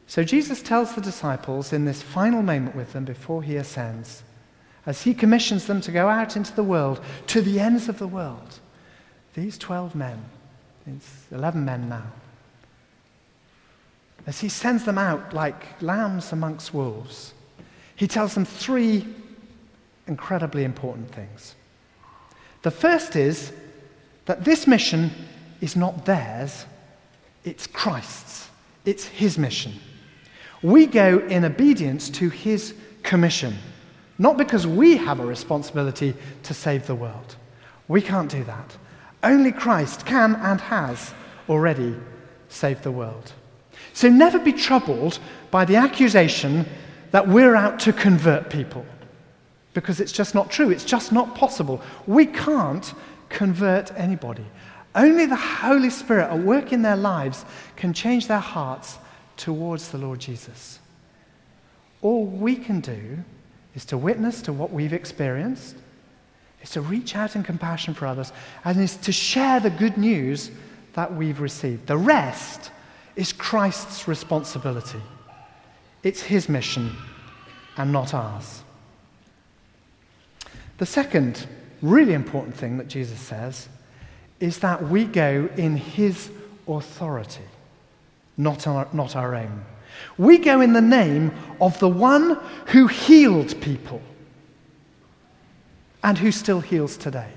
So 0.05 0.23
Jesus 0.23 0.61
tells 0.61 0.93
the 0.93 1.01
disciples 1.01 1.73
in 1.73 1.85
this 1.85 2.03
final 2.03 2.43
moment 2.43 2.75
with 2.75 2.93
them 2.93 3.05
before 3.05 3.41
he 3.41 3.55
ascends, 3.55 4.21
as 4.85 5.01
he 5.01 5.15
commissions 5.15 5.65
them 5.65 5.81
to 5.81 5.91
go 5.91 6.09
out 6.09 6.35
into 6.35 6.53
the 6.53 6.63
world, 6.63 7.01
to 7.27 7.41
the 7.41 7.59
ends 7.59 7.89
of 7.89 7.97
the 7.97 8.07
world, 8.07 8.59
these 9.33 9.57
12 9.57 9.95
men, 9.95 10.23
it's 10.85 11.25
11 11.31 11.65
men 11.65 11.89
now, 11.89 12.11
as 14.27 14.41
he 14.41 14.49
sends 14.49 14.85
them 14.85 14.99
out 14.99 15.33
like 15.33 15.81
lambs 15.81 16.31
amongst 16.31 16.71
wolves, 16.71 17.33
he 17.95 18.07
tells 18.07 18.35
them 18.35 18.45
three 18.45 19.07
incredibly 20.05 20.63
important 20.63 21.11
things. 21.11 21.55
The 22.61 22.71
first 22.71 23.15
is 23.15 23.51
that 24.25 24.43
this 24.43 24.67
mission 24.67 25.11
is 25.61 25.75
not 25.75 26.05
theirs, 26.05 26.65
it's 27.43 27.67
Christ's. 27.67 28.49
It's 28.85 29.05
his 29.05 29.37
mission. 29.37 29.73
We 30.61 30.85
go 30.85 31.19
in 31.19 31.45
obedience 31.45 32.09
to 32.11 32.29
his 32.29 32.73
commission, 33.03 33.55
not 34.17 34.37
because 34.37 34.65
we 34.65 34.97
have 34.97 35.19
a 35.19 35.25
responsibility 35.25 36.13
to 36.43 36.53
save 36.53 36.87
the 36.87 36.95
world. 36.95 37.35
We 37.87 38.01
can't 38.01 38.31
do 38.31 38.43
that. 38.45 38.77
Only 39.23 39.51
Christ 39.51 40.05
can 40.05 40.35
and 40.35 40.59
has 40.61 41.13
already 41.47 41.95
saved 42.47 42.83
the 42.83 42.91
world. 42.91 43.33
So 43.93 44.09
never 44.09 44.39
be 44.39 44.53
troubled 44.53 45.19
by 45.51 45.65
the 45.65 45.75
accusation 45.75 46.65
that 47.11 47.27
we're 47.27 47.55
out 47.55 47.79
to 47.81 47.93
convert 47.93 48.49
people 48.49 48.85
because 49.73 49.99
it's 49.99 50.11
just 50.11 50.33
not 50.33 50.49
true. 50.49 50.69
It's 50.69 50.85
just 50.85 51.11
not 51.11 51.35
possible. 51.35 51.81
We 52.07 52.25
can't 52.25 52.93
convert 53.29 53.91
anybody. 53.97 54.45
Only 54.95 55.25
the 55.25 55.35
Holy 55.35 55.89
Spirit 55.89 56.31
at 56.31 56.39
work 56.39 56.73
in 56.73 56.81
their 56.81 56.97
lives 56.97 57.45
can 57.75 57.93
change 57.93 58.27
their 58.27 58.39
hearts 58.39 58.97
towards 59.37 59.89
the 59.89 59.97
Lord 59.97 60.19
Jesus. 60.19 60.79
All 62.01 62.25
we 62.25 62.55
can 62.55 62.79
do 62.79 63.19
is 63.75 63.85
to 63.85 63.97
witness 63.97 64.41
to 64.43 64.53
what 64.53 64.71
we've 64.71 64.93
experienced, 64.93 65.75
is 66.61 66.71
to 66.71 66.81
reach 66.81 67.15
out 67.15 67.35
in 67.35 67.43
compassion 67.43 67.93
for 67.93 68.07
others, 68.07 68.33
and 68.65 68.79
is 68.79 68.97
to 68.97 69.11
share 69.11 69.59
the 69.59 69.69
good 69.69 69.97
news 69.97 70.49
that 70.93 71.13
we've 71.13 71.39
received. 71.39 71.85
The 71.87 71.97
rest 71.97 72.71
is 73.15 73.31
Christ's 73.31 74.07
responsibility. 74.07 75.01
It's 76.03 76.21
his 76.21 76.49
mission 76.49 76.95
and 77.77 77.91
not 77.91 78.13
ours. 78.13 78.63
The 80.79 80.85
second 80.85 81.45
really 81.81 82.13
important 82.13 82.55
thing 82.55 82.77
that 82.77 82.87
Jesus 82.87 83.19
says 83.19 83.67
is 84.39 84.59
that 84.59 84.87
we 84.87 85.03
go 85.03 85.49
in 85.57 85.75
his 85.75 86.31
authority, 86.67 87.43
not 88.37 88.65
our, 88.65 88.87
not 88.93 89.17
our 89.17 89.35
own. 89.35 89.65
We 90.17 90.37
go 90.37 90.61
in 90.61 90.71
the 90.71 90.81
name 90.81 91.33
of 91.59 91.77
the 91.79 91.89
one 91.89 92.39
who 92.67 92.87
healed 92.87 93.59
people 93.59 94.01
and 96.01 96.17
who 96.17 96.31
still 96.31 96.61
heals 96.61 96.95
today. 96.95 97.31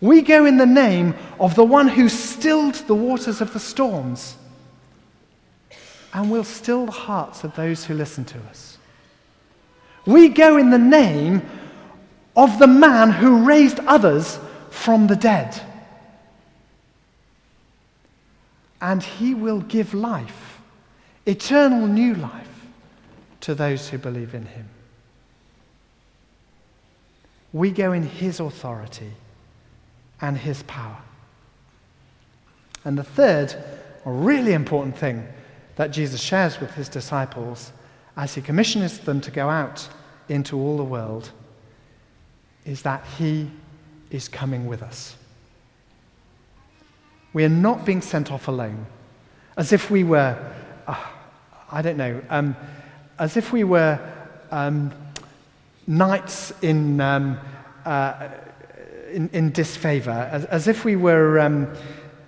We 0.00 0.22
go 0.22 0.44
in 0.44 0.56
the 0.56 0.66
name 0.66 1.14
of 1.38 1.54
the 1.54 1.64
one 1.64 1.86
who 1.86 2.08
stilled 2.08 2.74
the 2.74 2.96
waters 2.96 3.40
of 3.40 3.52
the 3.52 3.60
storms 3.60 4.36
and 6.12 6.32
will 6.32 6.42
still 6.42 6.86
the 6.86 6.92
hearts 6.92 7.44
of 7.44 7.54
those 7.54 7.84
who 7.84 7.94
listen 7.94 8.24
to 8.24 8.38
us. 8.50 8.78
We 10.04 10.28
go 10.28 10.56
in 10.56 10.70
the 10.70 10.78
name 10.78 11.42
of 12.36 12.58
the 12.58 12.66
man 12.66 13.10
who 13.10 13.44
raised 13.44 13.78
others 13.80 14.38
from 14.70 15.06
the 15.06 15.16
dead. 15.16 15.60
and 18.82 19.00
he 19.00 19.32
will 19.32 19.60
give 19.60 19.94
life, 19.94 20.60
eternal 21.24 21.86
new 21.86 22.14
life, 22.16 22.48
to 23.40 23.54
those 23.54 23.88
who 23.88 23.96
believe 23.96 24.34
in 24.34 24.44
him. 24.44 24.68
We 27.52 27.70
go 27.70 27.92
in 27.92 28.02
his 28.02 28.40
authority 28.40 29.12
and 30.20 30.36
his 30.36 30.64
power. 30.64 30.98
And 32.84 32.98
the 32.98 33.04
third, 33.04 33.54
really 34.04 34.52
important 34.52 34.98
thing 34.98 35.28
that 35.76 35.92
Jesus 35.92 36.20
shares 36.20 36.58
with 36.58 36.72
his 36.74 36.88
disciples 36.88 37.72
as 38.16 38.34
he 38.34 38.42
commissions 38.42 38.98
them 38.98 39.20
to 39.20 39.30
go 39.30 39.48
out 39.48 39.88
into 40.28 40.58
all 40.58 40.76
the 40.76 40.84
world 40.84 41.30
is 42.64 42.82
that 42.82 43.04
he 43.18 43.50
is 44.10 44.28
coming 44.28 44.66
with 44.66 44.82
us. 44.82 45.16
We 47.32 47.44
are 47.44 47.48
not 47.48 47.84
being 47.86 48.02
sent 48.02 48.30
off 48.30 48.48
alone, 48.48 48.86
as 49.56 49.72
if 49.72 49.90
we 49.90 50.04
were, 50.04 50.38
uh, 50.86 51.04
I 51.70 51.82
don't 51.82 51.96
know, 51.96 52.22
um, 52.28 52.56
as 53.18 53.36
if 53.36 53.52
we 53.52 53.64
were 53.64 53.98
um, 54.50 54.92
knights 55.86 56.52
in, 56.62 57.00
um, 57.00 57.38
uh, 57.84 58.28
in, 59.10 59.30
in, 59.32 59.50
disfavor, 59.50 60.10
as, 60.10 60.44
as, 60.46 60.68
if 60.68 60.84
we 60.84 60.94
were 60.94 61.40
um, 61.40 61.72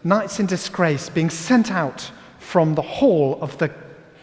knights 0.04 0.40
in 0.40 0.46
disgrace 0.46 1.10
being 1.10 1.30
sent 1.30 1.70
out 1.70 2.10
from 2.38 2.74
the 2.74 2.82
hall 2.82 3.38
of 3.42 3.56
the 3.58 3.70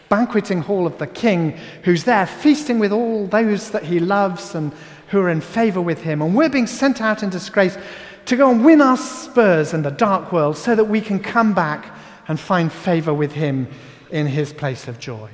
banqueting 0.08 0.60
hall 0.60 0.86
of 0.86 0.98
the 0.98 1.06
king, 1.06 1.56
who's 1.84 2.04
there 2.04 2.26
feasting 2.26 2.78
with 2.78 2.92
all 2.92 3.26
those 3.28 3.70
that 3.70 3.84
he 3.84 3.98
loves 3.98 4.54
and 4.54 4.72
who 5.12 5.20
are 5.20 5.30
in 5.30 5.40
favor 5.40 5.80
with 5.80 6.00
him. 6.00 6.22
And 6.22 6.34
we're 6.34 6.48
being 6.48 6.66
sent 6.66 7.00
out 7.00 7.22
in 7.22 7.30
disgrace 7.30 7.76
to 8.24 8.36
go 8.36 8.50
and 8.50 8.64
win 8.64 8.80
our 8.80 8.96
spurs 8.96 9.74
in 9.74 9.82
the 9.82 9.90
dark 9.90 10.32
world 10.32 10.56
so 10.56 10.74
that 10.74 10.84
we 10.84 11.00
can 11.00 11.20
come 11.20 11.52
back 11.52 11.94
and 12.28 12.40
find 12.40 12.72
favor 12.72 13.12
with 13.12 13.32
Him 13.32 13.68
in 14.10 14.26
His 14.26 14.52
place 14.52 14.88
of 14.88 14.98
joy. 14.98 15.28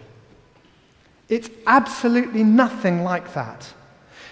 It's 1.29 1.49
absolutely 1.67 2.43
nothing 2.43 3.05
like 3.05 3.35
that. 3.35 3.73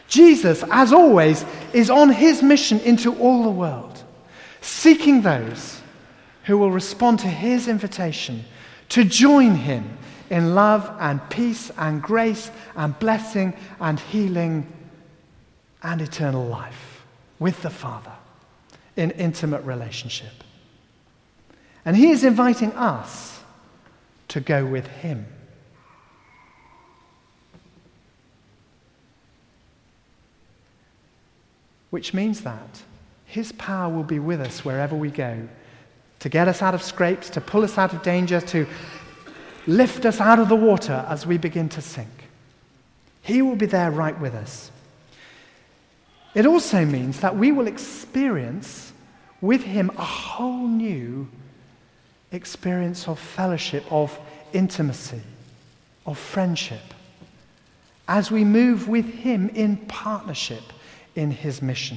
Jesus, 0.08 0.64
as 0.70 0.92
always, 0.92 1.44
is 1.72 1.90
on 1.90 2.10
His 2.10 2.42
mission 2.42 2.80
into 2.80 3.14
all 3.18 3.44
the 3.44 3.50
world, 3.50 4.02
seeking 4.60 5.22
those 5.22 5.80
who 6.44 6.58
will 6.58 6.72
respond 6.72 7.20
to 7.20 7.28
His 7.28 7.68
invitation 7.68 8.44
to 8.88 9.04
join 9.04 9.54
Him 9.54 9.98
in 10.30 10.56
love 10.56 10.90
and 10.98 11.20
peace 11.30 11.70
and 11.76 12.02
grace 12.02 12.50
and 12.74 12.98
blessing 12.98 13.54
and 13.78 14.00
healing 14.00 14.66
and 15.86 16.02
eternal 16.02 16.44
life 16.44 17.04
with 17.38 17.62
the 17.62 17.70
Father 17.70 18.12
in 18.96 19.12
intimate 19.12 19.62
relationship. 19.62 20.32
And 21.84 21.96
he 21.96 22.10
is 22.10 22.24
inviting 22.24 22.72
us 22.72 23.40
to 24.28 24.40
go 24.40 24.66
with 24.66 24.88
him. 24.88 25.26
Which 31.90 32.12
means 32.12 32.40
that 32.40 32.82
his 33.24 33.52
power 33.52 33.88
will 33.88 34.02
be 34.02 34.18
with 34.18 34.40
us 34.40 34.64
wherever 34.64 34.96
we 34.96 35.10
go 35.10 35.48
to 36.18 36.28
get 36.28 36.48
us 36.48 36.62
out 36.62 36.74
of 36.74 36.82
scrapes, 36.82 37.30
to 37.30 37.40
pull 37.40 37.62
us 37.62 37.78
out 37.78 37.92
of 37.92 38.02
danger, 38.02 38.40
to 38.40 38.66
lift 39.68 40.04
us 40.04 40.20
out 40.20 40.40
of 40.40 40.48
the 40.48 40.56
water 40.56 41.06
as 41.08 41.26
we 41.26 41.38
begin 41.38 41.68
to 41.68 41.80
sink. 41.80 42.08
He 43.22 43.40
will 43.40 43.54
be 43.54 43.66
there 43.66 43.92
right 43.92 44.18
with 44.20 44.34
us. 44.34 44.72
It 46.36 46.44
also 46.44 46.84
means 46.84 47.20
that 47.20 47.34
we 47.34 47.50
will 47.50 47.66
experience 47.66 48.92
with 49.40 49.62
Him 49.62 49.90
a 49.96 50.04
whole 50.04 50.68
new 50.68 51.26
experience 52.30 53.08
of 53.08 53.18
fellowship, 53.18 53.90
of 53.90 54.20
intimacy, 54.52 55.22
of 56.04 56.18
friendship, 56.18 56.92
as 58.06 58.30
we 58.30 58.44
move 58.44 58.86
with 58.86 59.06
Him 59.06 59.48
in 59.48 59.78
partnership 59.78 60.62
in 61.14 61.30
His 61.30 61.62
mission. 61.62 61.96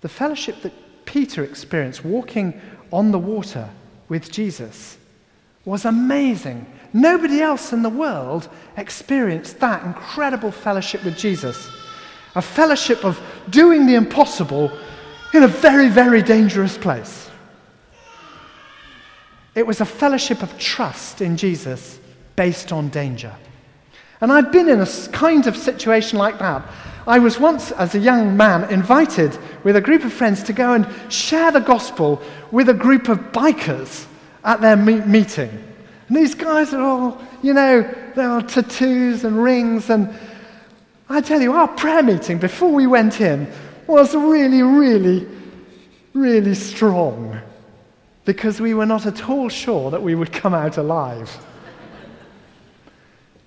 The 0.00 0.08
fellowship 0.08 0.62
that 0.62 1.06
Peter 1.06 1.42
experienced 1.42 2.04
walking 2.04 2.60
on 2.92 3.10
the 3.10 3.18
water 3.18 3.68
with 4.08 4.30
Jesus 4.30 4.96
was 5.64 5.84
amazing. 5.84 6.66
Nobody 6.92 7.40
else 7.40 7.72
in 7.72 7.82
the 7.82 7.90
world 7.90 8.48
experienced 8.76 9.60
that 9.60 9.84
incredible 9.84 10.50
fellowship 10.50 11.04
with 11.04 11.16
Jesus. 11.16 11.68
A 12.34 12.42
fellowship 12.42 13.04
of 13.04 13.20
doing 13.50 13.86
the 13.86 13.94
impossible 13.94 14.70
in 15.34 15.42
a 15.42 15.48
very, 15.48 15.88
very 15.88 16.22
dangerous 16.22 16.78
place. 16.78 17.30
It 19.54 19.66
was 19.66 19.80
a 19.80 19.84
fellowship 19.84 20.42
of 20.42 20.56
trust 20.58 21.20
in 21.20 21.36
Jesus 21.36 21.98
based 22.36 22.72
on 22.72 22.88
danger. 22.88 23.34
And 24.20 24.32
I've 24.32 24.52
been 24.52 24.68
in 24.68 24.80
a 24.80 24.86
kind 25.12 25.46
of 25.46 25.56
situation 25.56 26.18
like 26.18 26.38
that. 26.38 26.62
I 27.06 27.18
was 27.18 27.38
once, 27.38 27.72
as 27.72 27.94
a 27.94 27.98
young 27.98 28.36
man, 28.36 28.70
invited 28.70 29.36
with 29.64 29.76
a 29.76 29.80
group 29.80 30.04
of 30.04 30.12
friends 30.12 30.42
to 30.44 30.52
go 30.52 30.74
and 30.74 30.86
share 31.12 31.50
the 31.50 31.60
gospel 31.60 32.20
with 32.50 32.68
a 32.68 32.74
group 32.74 33.08
of 33.08 33.18
bikers 33.32 34.06
at 34.44 34.60
their 34.60 34.76
me- 34.76 35.00
meeting. 35.00 35.67
And 36.08 36.16
these 36.16 36.34
guys 36.34 36.72
are 36.72 36.82
all, 36.82 37.20
you 37.42 37.52
know, 37.52 37.82
there 38.14 38.30
are 38.30 38.42
tattoos 38.42 39.24
and 39.24 39.42
rings. 39.42 39.90
And 39.90 40.12
I 41.08 41.20
tell 41.20 41.40
you, 41.40 41.52
our 41.52 41.68
prayer 41.68 42.02
meeting 42.02 42.38
before 42.38 42.72
we 42.72 42.86
went 42.86 43.20
in 43.20 43.50
was 43.86 44.14
really, 44.14 44.62
really, 44.62 45.26
really 46.14 46.54
strong 46.54 47.40
because 48.24 48.60
we 48.60 48.74
were 48.74 48.86
not 48.86 49.06
at 49.06 49.28
all 49.28 49.48
sure 49.48 49.90
that 49.90 50.02
we 50.02 50.14
would 50.14 50.32
come 50.32 50.54
out 50.54 50.76
alive. 50.76 51.30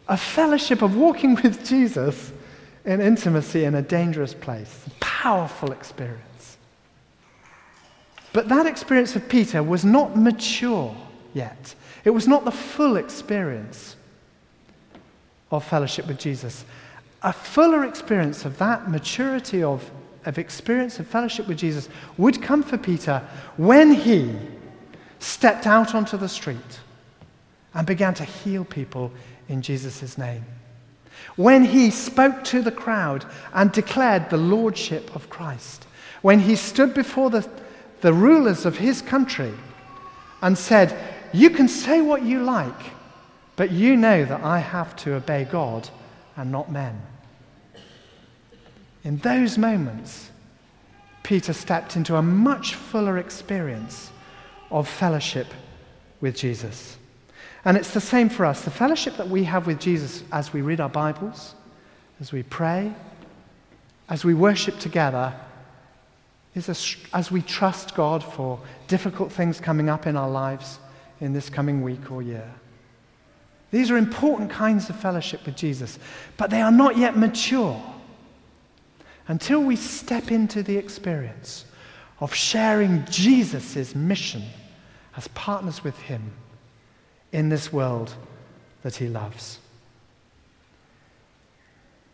a 0.08 0.18
fellowship 0.18 0.82
of 0.82 0.96
walking 0.96 1.36
with 1.36 1.66
Jesus 1.68 2.32
in 2.86 3.00
intimacy 3.00 3.64
in 3.64 3.76
a 3.76 3.82
dangerous 3.82 4.34
place. 4.34 4.86
Powerful 5.00 5.72
experience. 5.72 6.58
But 8.34 8.50
that 8.50 8.66
experience 8.66 9.16
of 9.16 9.28
Peter 9.30 9.62
was 9.62 9.86
not 9.86 10.18
mature 10.18 10.96
yet. 11.34 11.76
It 12.04 12.10
was 12.12 12.28
not 12.28 12.46
the 12.46 12.52
full 12.52 12.98
experience 12.98 13.96
of 15.52 15.64
fellowship 15.64 16.08
with 16.08 16.18
Jesus. 16.18 16.66
A 17.24 17.34
fuller 17.34 17.86
experience 17.86 18.46
of 18.46 18.58
that 18.58 18.90
maturity 18.90 19.62
of, 19.62 19.90
of 20.26 20.38
experience 20.38 21.00
of 21.00 21.08
fellowship 21.08 21.48
with 21.48 21.58
Jesus 21.58 21.90
would 22.18 22.42
come 22.42 22.64
for 22.64 22.78
Peter 22.78 23.22
when 23.58 23.94
he 23.94 24.36
stepped 25.20 25.68
out 25.68 25.94
onto 25.94 26.18
the 26.18 26.30
street 26.30 26.80
and 27.74 27.86
began 27.86 28.14
to 28.16 28.24
heal 28.24 28.66
people 28.66 29.12
in 29.48 29.62
Jesus' 29.62 30.18
name. 30.18 30.44
When 31.36 31.64
he 31.64 31.92
spoke 31.92 32.44
to 32.46 32.62
the 32.62 32.72
crowd 32.72 33.26
and 33.54 33.72
declared 33.72 34.30
the 34.30 34.38
lordship 34.38 35.16
of 35.16 35.30
Christ. 35.30 35.86
When 36.22 36.40
he 36.40 36.56
stood 36.56 36.94
before 36.94 37.30
the, 37.30 37.48
the 38.02 38.14
rulers 38.14 38.66
of 38.66 38.78
his 38.78 39.02
country 39.02 39.54
and 40.42 40.58
said, 40.58 40.98
You 41.34 41.50
can 41.50 41.68
say 41.68 42.02
what 42.02 42.24
you 42.24 42.44
like, 42.44 42.92
but 43.56 43.72
you 43.72 43.96
know 43.96 44.26
that 44.26 44.42
I 44.42 44.60
have 44.60 44.96
to 44.98 45.16
obey 45.16 45.46
God 45.46 45.90
and 46.36 46.52
not 46.52 46.72
men. 46.72 47.02
In 49.04 49.18
those 49.18 49.58
moments, 49.58 50.30
Peter 51.24 51.54
stepped 51.54 51.96
into 51.96 52.16
a 52.16 52.22
much 52.22 52.76
fuller 52.76 53.18
experience 53.18 54.12
of 54.70 54.88
fellowship 54.88 55.48
with 56.20 56.36
Jesus. 56.36 56.98
And 57.64 57.78
it's 57.78 57.94
the 57.94 58.02
same 58.02 58.30
for 58.30 58.46
us. 58.46 58.62
The 58.62 58.72
fellowship 58.72 59.18
that 59.18 59.30
we 59.30 59.44
have 59.46 59.68
with 59.68 59.80
Jesus 59.80 60.24
as 60.32 60.52
we 60.52 60.62
read 60.62 60.80
our 60.80 60.90
Bibles, 60.90 61.56
as 62.20 62.32
we 62.32 62.44
pray, 62.44 62.94
as 64.10 64.26
we 64.26 64.34
worship 64.34 64.80
together, 64.80 65.34
is 66.56 66.68
a, 66.68 67.16
as 67.16 67.32
we 67.32 67.42
trust 67.42 67.96
God 67.96 68.24
for 68.24 68.60
difficult 68.88 69.32
things 69.32 69.60
coming 69.60 69.90
up 69.90 70.06
in 70.06 70.18
our 70.18 70.30
lives 70.30 70.80
in 71.22 71.32
this 71.34 71.50
coming 71.50 71.82
week 71.82 72.12
or 72.12 72.22
year. 72.22 72.52
These 73.72 73.90
are 73.90 73.98
important 73.98 74.50
kinds 74.50 74.90
of 74.90 74.98
fellowship 74.98 75.46
with 75.46 75.56
Jesus, 75.56 75.98
but 76.36 76.50
they 76.50 76.62
are 76.62 76.72
not 76.72 76.98
yet 76.98 77.16
mature 77.16 77.82
until 79.28 79.62
we 79.62 79.78
step 79.78 80.30
into 80.30 80.62
the 80.62 80.76
experience 80.76 81.64
of 82.20 82.34
sharing 82.34 83.06
Jesus' 83.06 83.96
mission 83.96 84.44
as 85.16 85.28
partners 85.30 85.84
with 85.84 85.98
Him 86.00 86.34
in 87.32 87.48
this 87.48 87.72
world 87.72 88.14
that 88.84 88.96
He 88.96 89.08
loves. 89.08 89.60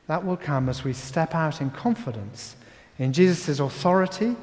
That 0.06 0.24
will 0.24 0.38
come 0.38 0.70
as 0.70 0.84
we 0.84 0.94
step 0.94 1.34
out 1.34 1.60
in 1.60 1.72
confidence 1.72 2.56
in 3.00 3.14
Jesus' 3.14 3.60
authority 3.60 4.36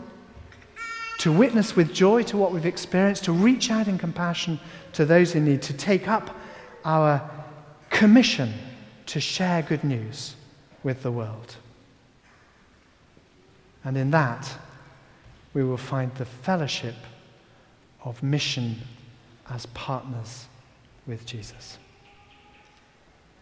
to 1.24 1.32
witness 1.32 1.74
with 1.74 1.90
joy 1.94 2.22
to 2.22 2.36
what 2.36 2.52
we've 2.52 2.66
experienced, 2.66 3.24
to 3.24 3.32
reach 3.32 3.70
out 3.70 3.88
in 3.88 3.96
compassion 3.96 4.60
to 4.92 5.06
those 5.06 5.34
in 5.34 5.46
need, 5.46 5.62
to 5.62 5.72
take 5.72 6.06
up 6.06 6.36
our 6.84 7.30
commission 7.88 8.52
to 9.06 9.18
share 9.18 9.62
good 9.62 9.82
news 9.84 10.36
with 10.82 11.02
the 11.02 11.10
world. 11.10 11.56
And 13.84 13.96
in 13.96 14.10
that, 14.10 14.54
we 15.54 15.64
will 15.64 15.78
find 15.78 16.14
the 16.16 16.26
fellowship 16.26 16.96
of 18.02 18.22
mission 18.22 18.76
as 19.48 19.64
partners 19.72 20.44
with 21.06 21.24
Jesus. 21.24 21.78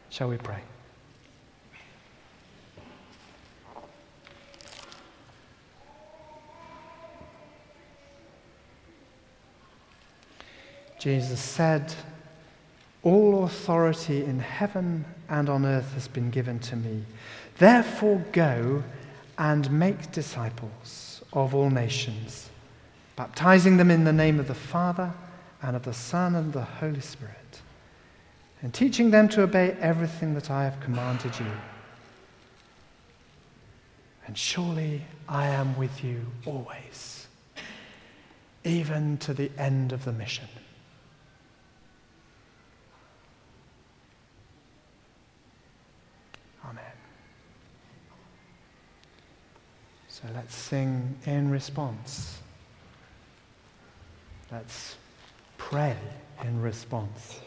Shall 0.08 0.28
we 0.28 0.36
pray? 0.36 0.60
Jesus 11.02 11.40
said, 11.40 11.92
All 13.02 13.42
authority 13.42 14.24
in 14.24 14.38
heaven 14.38 15.04
and 15.28 15.48
on 15.48 15.66
earth 15.66 15.92
has 15.94 16.06
been 16.06 16.30
given 16.30 16.60
to 16.60 16.76
me. 16.76 17.02
Therefore, 17.58 18.24
go 18.30 18.84
and 19.36 19.68
make 19.72 20.12
disciples 20.12 21.20
of 21.32 21.56
all 21.56 21.70
nations, 21.70 22.50
baptizing 23.16 23.78
them 23.78 23.90
in 23.90 24.04
the 24.04 24.12
name 24.12 24.38
of 24.38 24.46
the 24.46 24.54
Father 24.54 25.12
and 25.60 25.74
of 25.74 25.82
the 25.82 25.92
Son 25.92 26.36
and 26.36 26.52
the 26.52 26.62
Holy 26.62 27.00
Spirit, 27.00 27.62
and 28.62 28.72
teaching 28.72 29.10
them 29.10 29.28
to 29.30 29.42
obey 29.42 29.76
everything 29.80 30.34
that 30.34 30.52
I 30.52 30.62
have 30.62 30.78
commanded 30.78 31.36
you. 31.36 31.50
And 34.28 34.38
surely 34.38 35.02
I 35.28 35.48
am 35.48 35.76
with 35.76 36.04
you 36.04 36.24
always, 36.46 37.26
even 38.62 39.18
to 39.18 39.34
the 39.34 39.50
end 39.58 39.92
of 39.92 40.04
the 40.04 40.12
mission. 40.12 40.46
So 50.22 50.28
let's 50.34 50.54
sing 50.54 51.16
in 51.26 51.50
response. 51.50 52.38
Let's 54.52 54.96
pray 55.58 55.96
in 56.44 56.62
response 56.62 57.40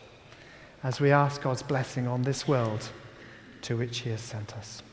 as 0.84 1.00
we 1.00 1.12
ask 1.12 1.42
God's 1.42 1.64
blessing 1.64 2.06
on 2.06 2.24
this 2.24 2.48
world 2.48 2.90
to 3.62 3.78
which 3.78 4.00
He 4.00 4.10
has 4.10 4.22
sent 4.22 4.56
us. 4.58 4.84